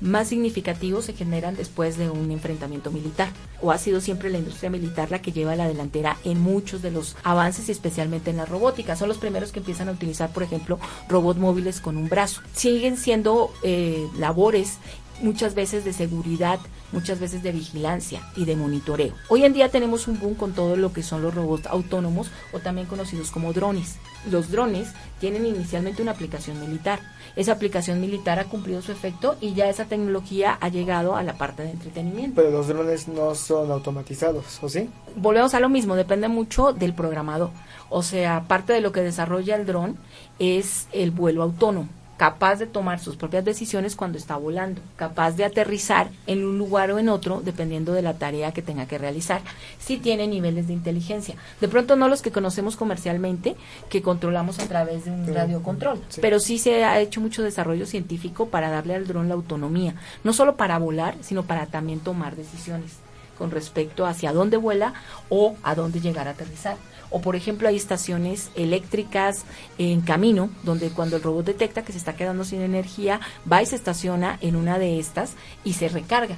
más 0.00 0.28
significativos 0.28 1.04
se 1.04 1.12
generan 1.12 1.56
después 1.56 1.98
de 1.98 2.08
un 2.08 2.30
enfrentamiento 2.30 2.90
militar. 2.90 3.28
O 3.60 3.70
ha 3.70 3.76
sido 3.76 4.00
siempre 4.00 4.30
la 4.30 4.38
industria 4.38 4.70
militar 4.70 5.10
la 5.10 5.20
que 5.20 5.32
lleva 5.32 5.56
la 5.56 5.68
delantera 5.68 6.16
en 6.24 6.40
muchos 6.40 6.80
de 6.80 6.90
los 6.90 7.16
avances 7.22 7.68
y 7.68 7.72
especialmente 7.72 8.30
en 8.30 8.38
la 8.38 8.46
robótica. 8.46 8.96
Son 8.96 9.08
los 9.08 9.18
primeros 9.18 9.52
que 9.52 9.58
empiezan 9.58 9.90
a 9.90 9.92
utilizar, 9.92 10.32
por 10.32 10.42
ejemplo, 10.42 10.78
robots 11.08 11.38
móviles 11.38 11.80
con 11.82 11.98
un 11.98 12.08
brazo. 12.08 12.40
Siguen 12.54 12.96
siendo 12.96 13.52
eh, 13.62 14.06
labores 14.16 14.78
muchas 15.20 15.54
veces 15.54 15.84
de 15.84 15.92
seguridad, 15.92 16.58
muchas 16.92 17.20
veces 17.20 17.42
de 17.42 17.52
vigilancia 17.52 18.22
y 18.36 18.44
de 18.44 18.56
monitoreo. 18.56 19.14
Hoy 19.28 19.44
en 19.44 19.52
día 19.52 19.68
tenemos 19.70 20.08
un 20.08 20.18
boom 20.18 20.34
con 20.34 20.52
todo 20.52 20.76
lo 20.76 20.92
que 20.92 21.02
son 21.02 21.22
los 21.22 21.34
robots 21.34 21.66
autónomos 21.66 22.30
o 22.52 22.60
también 22.60 22.86
conocidos 22.86 23.30
como 23.30 23.52
drones. 23.52 23.96
Los 24.30 24.50
drones 24.50 24.92
tienen 25.20 25.46
inicialmente 25.46 26.02
una 26.02 26.12
aplicación 26.12 26.60
militar. 26.60 27.00
Esa 27.36 27.52
aplicación 27.52 28.00
militar 28.00 28.38
ha 28.38 28.44
cumplido 28.44 28.82
su 28.82 28.92
efecto 28.92 29.36
y 29.40 29.54
ya 29.54 29.68
esa 29.68 29.84
tecnología 29.84 30.58
ha 30.60 30.68
llegado 30.68 31.16
a 31.16 31.22
la 31.22 31.38
parte 31.38 31.62
de 31.62 31.70
entretenimiento. 31.70 32.36
Pero 32.36 32.50
los 32.50 32.68
drones 32.68 33.08
no 33.08 33.34
son 33.34 33.70
automatizados, 33.70 34.58
¿o 34.62 34.68
sí? 34.68 34.88
Volvemos 35.16 35.54
a 35.54 35.60
lo 35.60 35.68
mismo, 35.68 35.94
depende 35.94 36.28
mucho 36.28 36.72
del 36.72 36.94
programador. 36.94 37.50
O 37.90 38.02
sea, 38.02 38.44
parte 38.48 38.72
de 38.72 38.80
lo 38.80 38.92
que 38.92 39.00
desarrolla 39.00 39.56
el 39.56 39.66
dron 39.66 39.96
es 40.38 40.88
el 40.92 41.10
vuelo 41.10 41.42
autónomo 41.42 41.88
capaz 42.18 42.56
de 42.56 42.66
tomar 42.66 42.98
sus 42.98 43.16
propias 43.16 43.44
decisiones 43.44 43.96
cuando 43.96 44.18
está 44.18 44.36
volando, 44.36 44.82
capaz 44.96 45.32
de 45.32 45.44
aterrizar 45.44 46.10
en 46.26 46.44
un 46.44 46.58
lugar 46.58 46.90
o 46.90 46.98
en 46.98 47.08
otro 47.08 47.40
dependiendo 47.42 47.92
de 47.92 48.02
la 48.02 48.18
tarea 48.18 48.52
que 48.52 48.60
tenga 48.60 48.86
que 48.86 48.98
realizar, 48.98 49.40
si 49.78 49.96
tiene 49.96 50.26
niveles 50.26 50.66
de 50.66 50.74
inteligencia. 50.74 51.36
De 51.60 51.68
pronto 51.68 51.96
no 51.96 52.08
los 52.08 52.20
que 52.20 52.32
conocemos 52.32 52.76
comercialmente, 52.76 53.56
que 53.88 54.02
controlamos 54.02 54.58
a 54.58 54.66
través 54.66 55.04
de 55.04 55.12
un 55.12 55.32
radiocontrol, 55.32 56.02
pero 56.20 56.40
sí 56.40 56.58
se 56.58 56.84
ha 56.84 57.00
hecho 57.00 57.20
mucho 57.20 57.42
desarrollo 57.42 57.86
científico 57.86 58.48
para 58.48 58.68
darle 58.68 58.96
al 58.96 59.06
dron 59.06 59.28
la 59.28 59.34
autonomía, 59.34 59.94
no 60.24 60.32
solo 60.32 60.56
para 60.56 60.78
volar, 60.78 61.14
sino 61.20 61.44
para 61.44 61.66
también 61.66 62.00
tomar 62.00 62.34
decisiones 62.34 62.96
con 63.38 63.52
respecto 63.52 64.04
hacia 64.04 64.32
dónde 64.32 64.56
vuela 64.56 64.92
o 65.28 65.54
a 65.62 65.76
dónde 65.76 66.00
llegar 66.00 66.26
a 66.26 66.32
aterrizar. 66.32 66.76
O 67.10 67.20
por 67.20 67.36
ejemplo 67.36 67.68
hay 67.68 67.76
estaciones 67.76 68.50
eléctricas 68.54 69.44
en 69.78 70.00
camino 70.00 70.50
donde 70.62 70.90
cuando 70.90 71.16
el 71.16 71.22
robot 71.22 71.46
detecta 71.46 71.82
que 71.82 71.92
se 71.92 71.98
está 71.98 72.16
quedando 72.16 72.44
sin 72.44 72.60
energía, 72.60 73.20
va 73.50 73.62
y 73.62 73.66
se 73.66 73.76
estaciona 73.76 74.38
en 74.40 74.56
una 74.56 74.78
de 74.78 74.98
estas 74.98 75.32
y 75.64 75.74
se 75.74 75.88
recarga. 75.88 76.36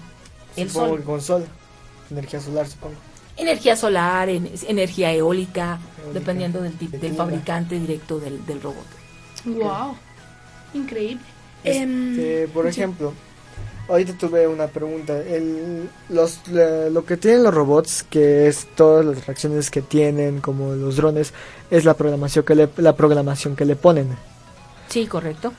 El 0.56 0.70
sol. 0.70 1.02
Con 1.02 1.20
sol. 1.20 1.46
Energía 2.10 2.40
solar, 2.40 2.66
supongo. 2.66 2.94
Energía 3.36 3.76
solar, 3.76 4.28
energía 4.28 5.12
eólica, 5.12 5.78
dependiendo 6.12 6.60
del, 6.60 6.76
del 6.78 7.14
fabricante 7.14 7.78
directo 7.78 8.18
del, 8.18 8.44
del, 8.44 8.60
robot. 8.60 8.84
Wow, 9.46 9.96
increíble. 10.74 11.22
Este, 11.64 12.48
por 12.48 12.66
ejemplo, 12.66 13.14
ahorita 13.90 14.14
tuve 14.14 14.46
una 14.46 14.68
pregunta. 14.68 15.18
El, 15.18 15.88
los, 16.08 16.40
lo 16.48 17.04
que 17.04 17.16
tienen 17.16 17.42
los 17.42 17.52
robots, 17.52 18.04
que 18.08 18.46
es 18.46 18.66
todas 18.74 19.04
las 19.04 19.26
reacciones 19.26 19.70
que 19.70 19.82
tienen, 19.82 20.40
como 20.40 20.74
los 20.74 20.96
drones, 20.96 21.34
es 21.70 21.84
la 21.84 21.94
programación 21.94 22.44
que 22.44 22.54
le, 22.54 22.68
la 22.76 22.94
programación 22.96 23.56
que 23.56 23.64
le 23.64 23.76
ponen. 23.76 24.08
Sí, 24.88 25.06
correcto. 25.06 25.52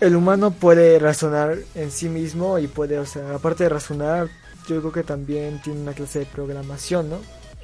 El 0.00 0.14
humano 0.14 0.50
puede 0.50 0.98
razonar 0.98 1.56
en 1.74 1.90
sí 1.90 2.08
mismo 2.08 2.58
y 2.58 2.66
puede, 2.66 2.98
o 2.98 3.06
sea, 3.06 3.34
aparte 3.34 3.64
de 3.64 3.70
razonar, 3.70 4.28
yo 4.68 4.80
creo 4.80 4.92
que 4.92 5.02
también 5.02 5.60
tiene 5.62 5.80
una 5.80 5.94
clase 5.94 6.20
de 6.20 6.26
programación, 6.26 7.08
¿no? 7.08 7.18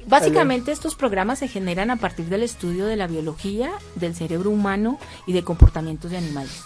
Básicamente 0.05 0.71
estos 0.71 0.95
programas 0.95 1.39
se 1.39 1.47
generan 1.47 1.89
a 1.89 1.95
partir 1.95 2.25
del 2.25 2.43
estudio 2.43 2.85
de 2.85 2.95
la 2.95 3.07
biología, 3.07 3.71
del 3.95 4.15
cerebro 4.15 4.49
humano 4.49 4.99
y 5.25 5.33
de 5.33 5.43
comportamientos 5.43 6.11
de 6.11 6.17
animales. 6.17 6.63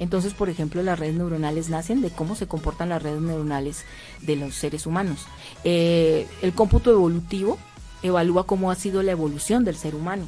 Entonces, 0.00 0.34
por 0.34 0.48
ejemplo, 0.48 0.82
las 0.82 0.98
redes 0.98 1.14
neuronales 1.14 1.68
nacen 1.68 2.00
de 2.00 2.10
cómo 2.10 2.34
se 2.34 2.48
comportan 2.48 2.88
las 2.88 3.02
redes 3.02 3.20
neuronales 3.20 3.84
de 4.22 4.34
los 4.34 4.54
seres 4.54 4.86
humanos. 4.86 5.26
Eh, 5.62 6.26
el 6.42 6.52
cómputo 6.54 6.90
evolutivo 6.90 7.58
evalúa 8.02 8.46
cómo 8.46 8.70
ha 8.70 8.74
sido 8.74 9.02
la 9.02 9.12
evolución 9.12 9.64
del 9.64 9.76
ser 9.76 9.94
humano. 9.94 10.24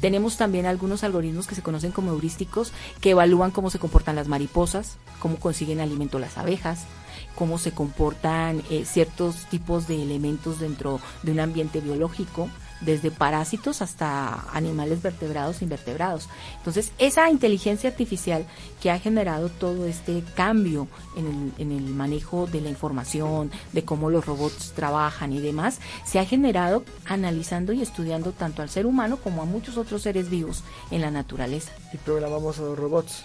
Tenemos 0.00 0.36
también 0.36 0.66
algunos 0.66 1.04
algoritmos 1.04 1.46
que 1.46 1.54
se 1.54 1.62
conocen 1.62 1.92
como 1.92 2.10
heurísticos 2.10 2.72
que 3.00 3.10
evalúan 3.10 3.50
cómo 3.50 3.70
se 3.70 3.78
comportan 3.78 4.16
las 4.16 4.28
mariposas, 4.28 4.96
cómo 5.20 5.36
consiguen 5.36 5.80
alimento 5.80 6.18
las 6.18 6.36
abejas, 6.36 6.84
cómo 7.34 7.56
se 7.56 7.72
comportan 7.72 8.62
eh, 8.70 8.84
ciertos 8.84 9.46
tipos 9.46 9.88
de 9.88 10.02
elementos 10.02 10.60
dentro 10.60 11.00
de 11.22 11.32
un 11.32 11.40
ambiente 11.40 11.80
biológico 11.80 12.50
desde 12.80 13.10
parásitos 13.10 13.82
hasta 13.82 14.50
animales 14.52 15.02
vertebrados 15.02 15.60
e 15.60 15.64
invertebrados. 15.64 16.28
Entonces, 16.56 16.92
esa 16.98 17.30
inteligencia 17.30 17.90
artificial 17.90 18.46
que 18.80 18.90
ha 18.90 18.98
generado 18.98 19.48
todo 19.48 19.86
este 19.86 20.22
cambio 20.34 20.88
en 21.16 21.70
el, 21.70 21.80
manejo 21.90 22.46
de 22.46 22.60
la 22.60 22.70
información, 22.70 23.50
de 23.72 23.84
cómo 23.84 24.10
los 24.10 24.24
robots 24.24 24.72
trabajan 24.74 25.32
y 25.32 25.40
demás, 25.40 25.80
se 26.04 26.18
ha 26.18 26.24
generado 26.24 26.84
analizando 27.04 27.72
y 27.72 27.82
estudiando 27.82 28.32
tanto 28.32 28.62
al 28.62 28.70
ser 28.70 28.86
humano 28.86 29.18
como 29.18 29.42
a 29.42 29.46
muchos 29.46 29.76
otros 29.76 30.02
seres 30.02 30.30
vivos 30.30 30.62
en 30.90 31.00
la 31.00 31.10
naturaleza. 31.10 31.72
Y 31.92 31.98
programamos 31.98 32.58
a 32.58 32.62
los 32.62 32.78
robots. 32.78 33.24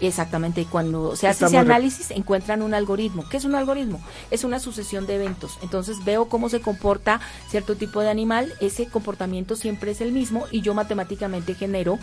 Exactamente, 0.00 0.66
cuando 0.70 1.16
se 1.16 1.28
hace 1.28 1.46
ese 1.46 1.58
análisis 1.58 2.10
encuentran 2.10 2.62
un 2.62 2.74
algoritmo. 2.74 3.24
¿Qué 3.28 3.36
es 3.36 3.44
un 3.44 3.54
algoritmo? 3.54 4.00
Es 4.30 4.44
una 4.44 4.58
sucesión 4.58 5.06
de 5.06 5.16
eventos. 5.16 5.58
Entonces 5.62 6.04
veo 6.04 6.28
cómo 6.28 6.48
se 6.48 6.60
comporta 6.60 7.20
cierto 7.48 7.76
tipo 7.76 8.00
de 8.00 8.10
animal, 8.10 8.52
ese 8.60 8.86
comportamiento 8.86 9.56
siempre 9.56 9.92
es 9.92 10.00
el 10.00 10.12
mismo 10.12 10.46
y 10.50 10.62
yo 10.62 10.74
matemáticamente 10.74 11.54
genero 11.54 11.98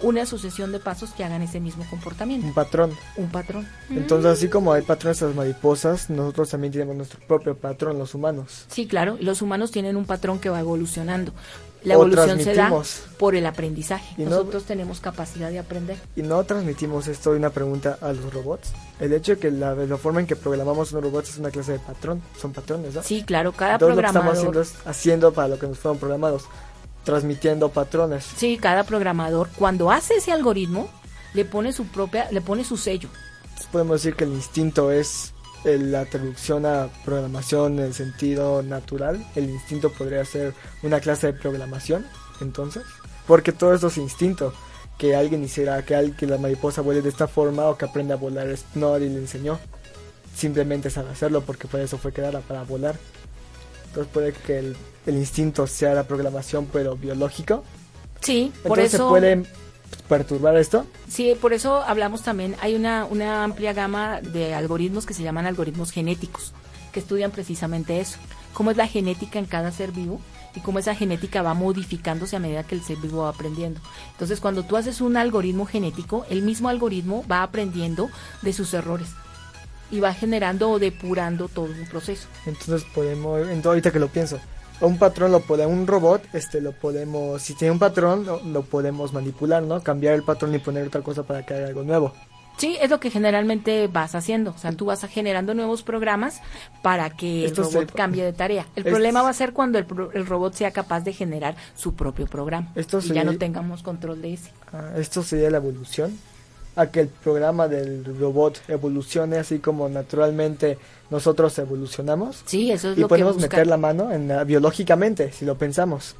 una 0.00 0.26
sucesión 0.26 0.72
de 0.72 0.80
pasos 0.80 1.10
que 1.10 1.24
hagan 1.24 1.42
ese 1.42 1.60
mismo 1.60 1.84
comportamiento. 1.88 2.46
Un 2.46 2.54
patrón. 2.54 2.92
Un 3.16 3.30
patrón. 3.30 3.66
Entonces, 3.90 4.30
así 4.30 4.48
como 4.48 4.72
hay 4.72 4.82
patrones 4.82 5.22
a 5.22 5.26
las 5.26 5.34
mariposas, 5.34 6.10
nosotros 6.10 6.50
también 6.50 6.72
tenemos 6.72 6.96
nuestro 6.96 7.20
propio 7.20 7.56
patrón, 7.56 7.98
los 7.98 8.14
humanos. 8.14 8.66
Sí, 8.68 8.86
claro, 8.86 9.16
los 9.20 9.40
humanos 9.40 9.70
tienen 9.70 9.96
un 9.96 10.04
patrón 10.04 10.40
que 10.40 10.50
va 10.50 10.60
evolucionando. 10.60 11.32
La 11.84 11.94
evolución 11.94 12.40
se 12.40 12.54
da 12.54 12.72
por 13.18 13.34
el 13.34 13.46
aprendizaje. 13.46 14.14
Y 14.20 14.24
Nosotros 14.24 14.64
tenemos 14.64 15.00
capacidad 15.00 15.50
de 15.50 15.58
aprender. 15.58 15.98
¿Y 16.16 16.22
no 16.22 16.42
transmitimos 16.44 17.06
esto 17.08 17.32
una 17.32 17.50
pregunta 17.50 17.98
a 18.00 18.12
los 18.12 18.32
robots? 18.32 18.72
El 18.98 19.12
hecho 19.12 19.32
de 19.32 19.38
que 19.38 19.50
la, 19.50 19.74
forma 19.98 20.20
en 20.20 20.26
que 20.26 20.36
programamos 20.36 20.92
unos 20.92 21.04
robots 21.04 21.30
es 21.30 21.38
una 21.38 21.50
clase 21.50 21.72
de 21.72 21.78
patrón, 21.78 22.22
son 22.40 22.52
patrones, 22.52 22.94
¿no? 22.94 23.02
Sí, 23.02 23.22
claro, 23.22 23.52
cada 23.52 23.78
programador... 23.78 24.14
Lo 24.16 24.32
que 24.32 24.40
estamos 24.40 24.72
haciendo, 24.72 24.90
haciendo 24.90 25.32
para 25.32 25.48
lo 25.48 25.58
que 25.58 25.66
nos 25.66 25.78
fueron 25.78 25.98
programados, 25.98 26.44
transmitiendo 27.04 27.68
patrones. 27.68 28.24
Sí, 28.36 28.56
cada 28.56 28.84
programador 28.84 29.48
cuando 29.56 29.90
hace 29.90 30.14
ese 30.14 30.32
algoritmo 30.32 30.88
le 31.34 31.44
pone 31.44 31.72
su 31.72 31.86
propia, 31.86 32.30
le 32.30 32.40
pone 32.40 32.64
su 32.64 32.76
sello. 32.76 33.10
podemos 33.70 34.02
decir 34.02 34.16
que 34.16 34.24
el 34.24 34.32
instinto 34.32 34.90
es 34.90 35.33
la 35.64 36.04
traducción 36.04 36.66
a 36.66 36.88
programación 37.04 37.78
en 37.78 37.86
el 37.86 37.94
sentido 37.94 38.62
natural, 38.62 39.24
el 39.34 39.48
instinto 39.48 39.90
podría 39.90 40.24
ser 40.24 40.54
una 40.82 41.00
clase 41.00 41.28
de 41.28 41.32
programación, 41.32 42.06
entonces, 42.40 42.82
porque 43.26 43.52
todo 43.52 43.74
eso 43.74 43.88
es 43.88 43.96
instinto, 43.96 44.52
que 44.98 45.16
alguien 45.16 45.42
hiciera, 45.42 45.82
que, 45.84 45.94
alguien, 45.94 46.16
que 46.16 46.26
la 46.26 46.38
mariposa 46.38 46.82
vuele 46.82 47.02
de 47.02 47.08
esta 47.08 47.26
forma 47.26 47.66
o 47.66 47.76
que 47.76 47.86
aprenda 47.86 48.14
a 48.14 48.18
volar, 48.18 48.46
no 48.74 48.92
nadie 48.92 49.08
le 49.08 49.18
enseñó, 49.18 49.58
simplemente 50.34 50.90
sabe 50.90 51.10
hacerlo 51.10 51.40
porque 51.40 51.66
por 51.66 51.80
eso 51.80 51.98
fue 51.98 52.12
creada 52.12 52.40
para 52.40 52.62
volar. 52.62 52.96
Entonces 53.86 54.12
puede 54.12 54.32
que 54.32 54.58
el, 54.58 54.76
instinto 55.06 55.66
sea 55.66 55.94
la 55.94 56.04
programación 56.04 56.66
pero 56.72 56.96
biológico. 56.96 57.64
Sí, 58.20 58.52
por 58.66 58.80
eso 58.80 58.96
se 58.96 59.02
puede 59.04 59.44
perturbar 59.96 60.56
esto? 60.56 60.86
Sí, 61.08 61.34
por 61.40 61.52
eso 61.52 61.82
hablamos 61.82 62.22
también, 62.22 62.56
hay 62.60 62.74
una, 62.74 63.04
una 63.04 63.44
amplia 63.44 63.72
gama 63.72 64.20
de 64.20 64.54
algoritmos 64.54 65.06
que 65.06 65.14
se 65.14 65.22
llaman 65.22 65.46
algoritmos 65.46 65.90
genéticos, 65.90 66.52
que 66.92 67.00
estudian 67.00 67.30
precisamente 67.30 68.00
eso, 68.00 68.18
cómo 68.52 68.70
es 68.70 68.76
la 68.76 68.86
genética 68.86 69.38
en 69.38 69.46
cada 69.46 69.70
ser 69.72 69.92
vivo 69.92 70.20
y 70.54 70.60
cómo 70.60 70.78
esa 70.78 70.94
genética 70.94 71.42
va 71.42 71.54
modificándose 71.54 72.36
a 72.36 72.40
medida 72.40 72.64
que 72.64 72.74
el 72.74 72.82
ser 72.82 72.98
vivo 72.98 73.22
va 73.22 73.30
aprendiendo. 73.30 73.80
Entonces, 74.12 74.40
cuando 74.40 74.62
tú 74.62 74.76
haces 74.76 75.00
un 75.00 75.16
algoritmo 75.16 75.66
genético, 75.66 76.24
el 76.30 76.42
mismo 76.42 76.68
algoritmo 76.68 77.24
va 77.30 77.42
aprendiendo 77.42 78.08
de 78.42 78.52
sus 78.52 78.72
errores 78.74 79.08
y 79.90 80.00
va 80.00 80.14
generando 80.14 80.70
o 80.70 80.78
depurando 80.78 81.48
todo 81.48 81.66
un 81.66 81.86
proceso. 81.88 82.28
Entonces 82.46 82.86
podemos, 82.94 83.40
ahorita 83.64 83.90
que 83.90 83.98
lo 83.98 84.08
pienso, 84.08 84.38
un 84.84 84.98
patrón 84.98 85.32
lo 85.32 85.40
puede 85.40 85.66
un 85.66 85.86
robot 85.86 86.22
este 86.32 86.60
lo 86.60 86.72
podemos 86.72 87.42
si 87.42 87.54
tiene 87.54 87.72
un 87.72 87.78
patrón 87.78 88.26
lo, 88.26 88.62
podemos 88.62 89.12
manipular 89.12 89.62
no 89.62 89.82
cambiar 89.82 90.14
el 90.14 90.22
patrón 90.22 90.54
y 90.54 90.58
poner 90.58 90.86
otra 90.86 91.02
cosa 91.02 91.22
para 91.22 91.44
que 91.44 91.54
haga 91.54 91.66
algo 91.68 91.82
nuevo 91.82 92.12
Sí, 92.56 92.76
es 92.80 92.88
lo 92.88 93.00
que 93.00 93.10
generalmente 93.10 93.88
vas 93.88 94.14
haciendo. 94.14 94.52
O 94.52 94.58
sea, 94.58 94.70
tú 94.70 94.84
vas 94.84 95.04
generando 95.06 95.54
nuevos 95.54 95.82
programas 95.82 96.40
para 96.82 97.10
que 97.10 97.46
el 97.46 97.56
robot 97.56 97.90
cambie 97.92 98.24
de 98.24 98.32
tarea. 98.32 98.64
El 98.76 98.84
problema 98.84 99.22
va 99.22 99.30
a 99.30 99.34
ser 99.34 99.52
cuando 99.52 99.76
el, 99.76 99.86
el, 100.14 100.24
robot 100.24 100.54
sea 100.54 100.70
capaz 100.70 101.00
de 101.00 101.12
generar 101.12 101.56
su 101.74 101.94
propio 101.94 102.26
programa 102.26 102.70
esto 102.76 103.00
y 103.00 103.08
ya 103.08 103.24
no 103.24 103.36
tengamos 103.38 103.82
control 103.82 104.22
de 104.22 104.34
ese. 104.34 104.52
Ah, 104.72 104.92
esto 104.96 105.24
sería 105.24 105.50
la 105.50 105.56
evolución 105.56 106.16
a 106.76 106.86
que 106.86 107.00
el 107.00 107.08
programa 107.08 107.68
del 107.68 108.04
robot 108.18 108.60
evolucione 108.68 109.38
así 109.38 109.58
como 109.58 109.88
naturalmente 109.88 110.78
nosotros 111.10 111.58
evolucionamos. 111.58 112.42
Sí, 112.46 112.70
eso 112.70 112.92
es 112.92 112.98
y 112.98 113.00
lo 113.00 113.08
podemos 113.08 113.36
meter 113.36 113.66
la 113.66 113.76
mano 113.76 114.10
en 114.12 114.30
biológicamente, 114.46 115.32
si 115.32 115.44
lo 115.44 115.56
pensamos. 115.56 116.16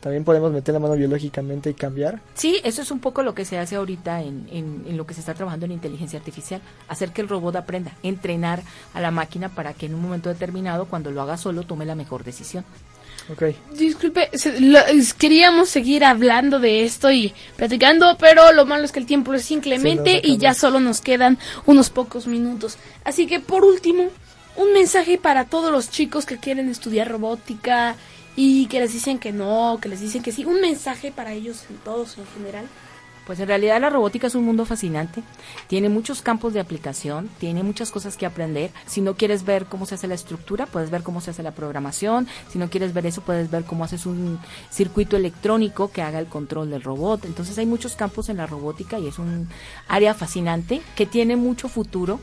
También 0.00 0.24
podemos 0.24 0.52
meter 0.52 0.72
la 0.72 0.78
mano 0.78 0.94
biológicamente 0.94 1.70
y 1.70 1.74
cambiar. 1.74 2.20
Sí, 2.34 2.60
eso 2.62 2.82
es 2.82 2.90
un 2.90 3.00
poco 3.00 3.22
lo 3.22 3.34
que 3.34 3.44
se 3.44 3.58
hace 3.58 3.76
ahorita 3.76 4.22
en, 4.22 4.46
en, 4.52 4.84
en, 4.86 4.96
lo 4.96 5.06
que 5.06 5.14
se 5.14 5.20
está 5.20 5.34
trabajando 5.34 5.66
en 5.66 5.72
inteligencia 5.72 6.18
artificial. 6.18 6.60
Hacer 6.86 7.10
que 7.10 7.22
el 7.22 7.28
robot 7.28 7.56
aprenda, 7.56 7.92
entrenar 8.04 8.62
a 8.94 9.00
la 9.00 9.10
máquina 9.10 9.48
para 9.48 9.72
que 9.72 9.86
en 9.86 9.94
un 9.94 10.02
momento 10.02 10.28
determinado, 10.28 10.84
cuando 10.84 11.10
lo 11.10 11.22
haga 11.22 11.36
solo, 11.36 11.64
tome 11.64 11.86
la 11.86 11.96
mejor 11.96 12.22
decisión. 12.22 12.64
Okay. 13.32 13.56
Disculpe, 13.72 14.30
queríamos 15.18 15.68
seguir 15.68 16.04
hablando 16.04 16.60
de 16.60 16.84
esto 16.84 17.10
y 17.10 17.34
platicando, 17.56 18.16
pero 18.18 18.52
lo 18.52 18.66
malo 18.66 18.84
es 18.84 18.92
que 18.92 19.00
el 19.00 19.06
tiempo 19.06 19.34
es 19.34 19.50
inclemente 19.50 20.20
y 20.22 20.38
ya 20.38 20.54
solo 20.54 20.78
nos 20.78 21.00
quedan 21.00 21.36
unos 21.64 21.90
pocos 21.90 22.28
minutos. 22.28 22.78
Así 23.04 23.26
que 23.26 23.40
por 23.40 23.64
último, 23.64 24.10
un 24.56 24.72
mensaje 24.72 25.18
para 25.18 25.44
todos 25.44 25.72
los 25.72 25.90
chicos 25.90 26.24
que 26.24 26.38
quieren 26.38 26.68
estudiar 26.68 27.08
robótica 27.08 27.96
y 28.36 28.66
que 28.66 28.80
les 28.80 28.92
dicen 28.92 29.18
que 29.18 29.32
no, 29.32 29.78
que 29.80 29.88
les 29.88 30.00
dicen 30.00 30.22
que 30.22 30.30
sí. 30.30 30.44
Un 30.44 30.60
mensaje 30.60 31.10
para 31.10 31.32
ellos, 31.32 31.64
todos 31.84 32.16
en 32.18 32.26
general. 32.28 32.66
Pues 33.26 33.40
en 33.40 33.48
realidad 33.48 33.80
la 33.80 33.90
robótica 33.90 34.28
es 34.28 34.36
un 34.36 34.44
mundo 34.44 34.64
fascinante, 34.64 35.20
tiene 35.66 35.88
muchos 35.88 36.22
campos 36.22 36.54
de 36.54 36.60
aplicación, 36.60 37.28
tiene 37.38 37.64
muchas 37.64 37.90
cosas 37.90 38.16
que 38.16 38.24
aprender. 38.24 38.70
Si 38.86 39.00
no 39.00 39.16
quieres 39.16 39.44
ver 39.44 39.66
cómo 39.66 39.84
se 39.84 39.96
hace 39.96 40.06
la 40.06 40.14
estructura, 40.14 40.66
puedes 40.66 40.90
ver 40.90 41.02
cómo 41.02 41.20
se 41.20 41.32
hace 41.32 41.42
la 41.42 41.50
programación. 41.50 42.28
Si 42.48 42.60
no 42.60 42.70
quieres 42.70 42.94
ver 42.94 43.04
eso, 43.04 43.22
puedes 43.22 43.50
ver 43.50 43.64
cómo 43.64 43.82
haces 43.82 44.06
un 44.06 44.38
circuito 44.70 45.16
electrónico 45.16 45.90
que 45.90 46.02
haga 46.02 46.20
el 46.20 46.26
control 46.26 46.70
del 46.70 46.82
robot. 46.82 47.24
Entonces 47.24 47.58
hay 47.58 47.66
muchos 47.66 47.96
campos 47.96 48.28
en 48.28 48.36
la 48.36 48.46
robótica 48.46 49.00
y 49.00 49.08
es 49.08 49.18
un 49.18 49.48
área 49.88 50.14
fascinante 50.14 50.80
que 50.94 51.06
tiene 51.06 51.34
mucho 51.34 51.68
futuro 51.68 52.20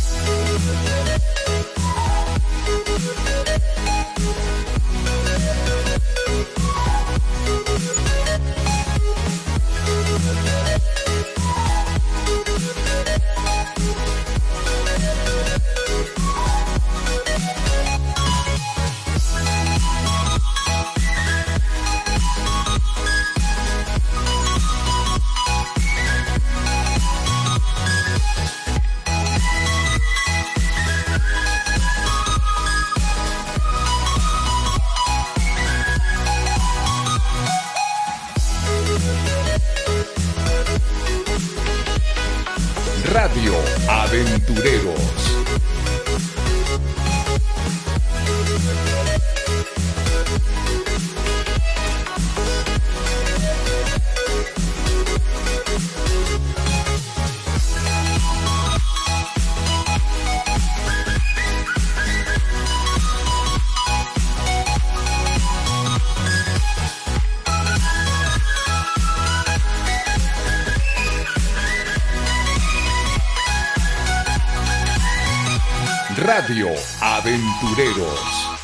Radio 76.27 76.75
Aventureros. 77.01 78.56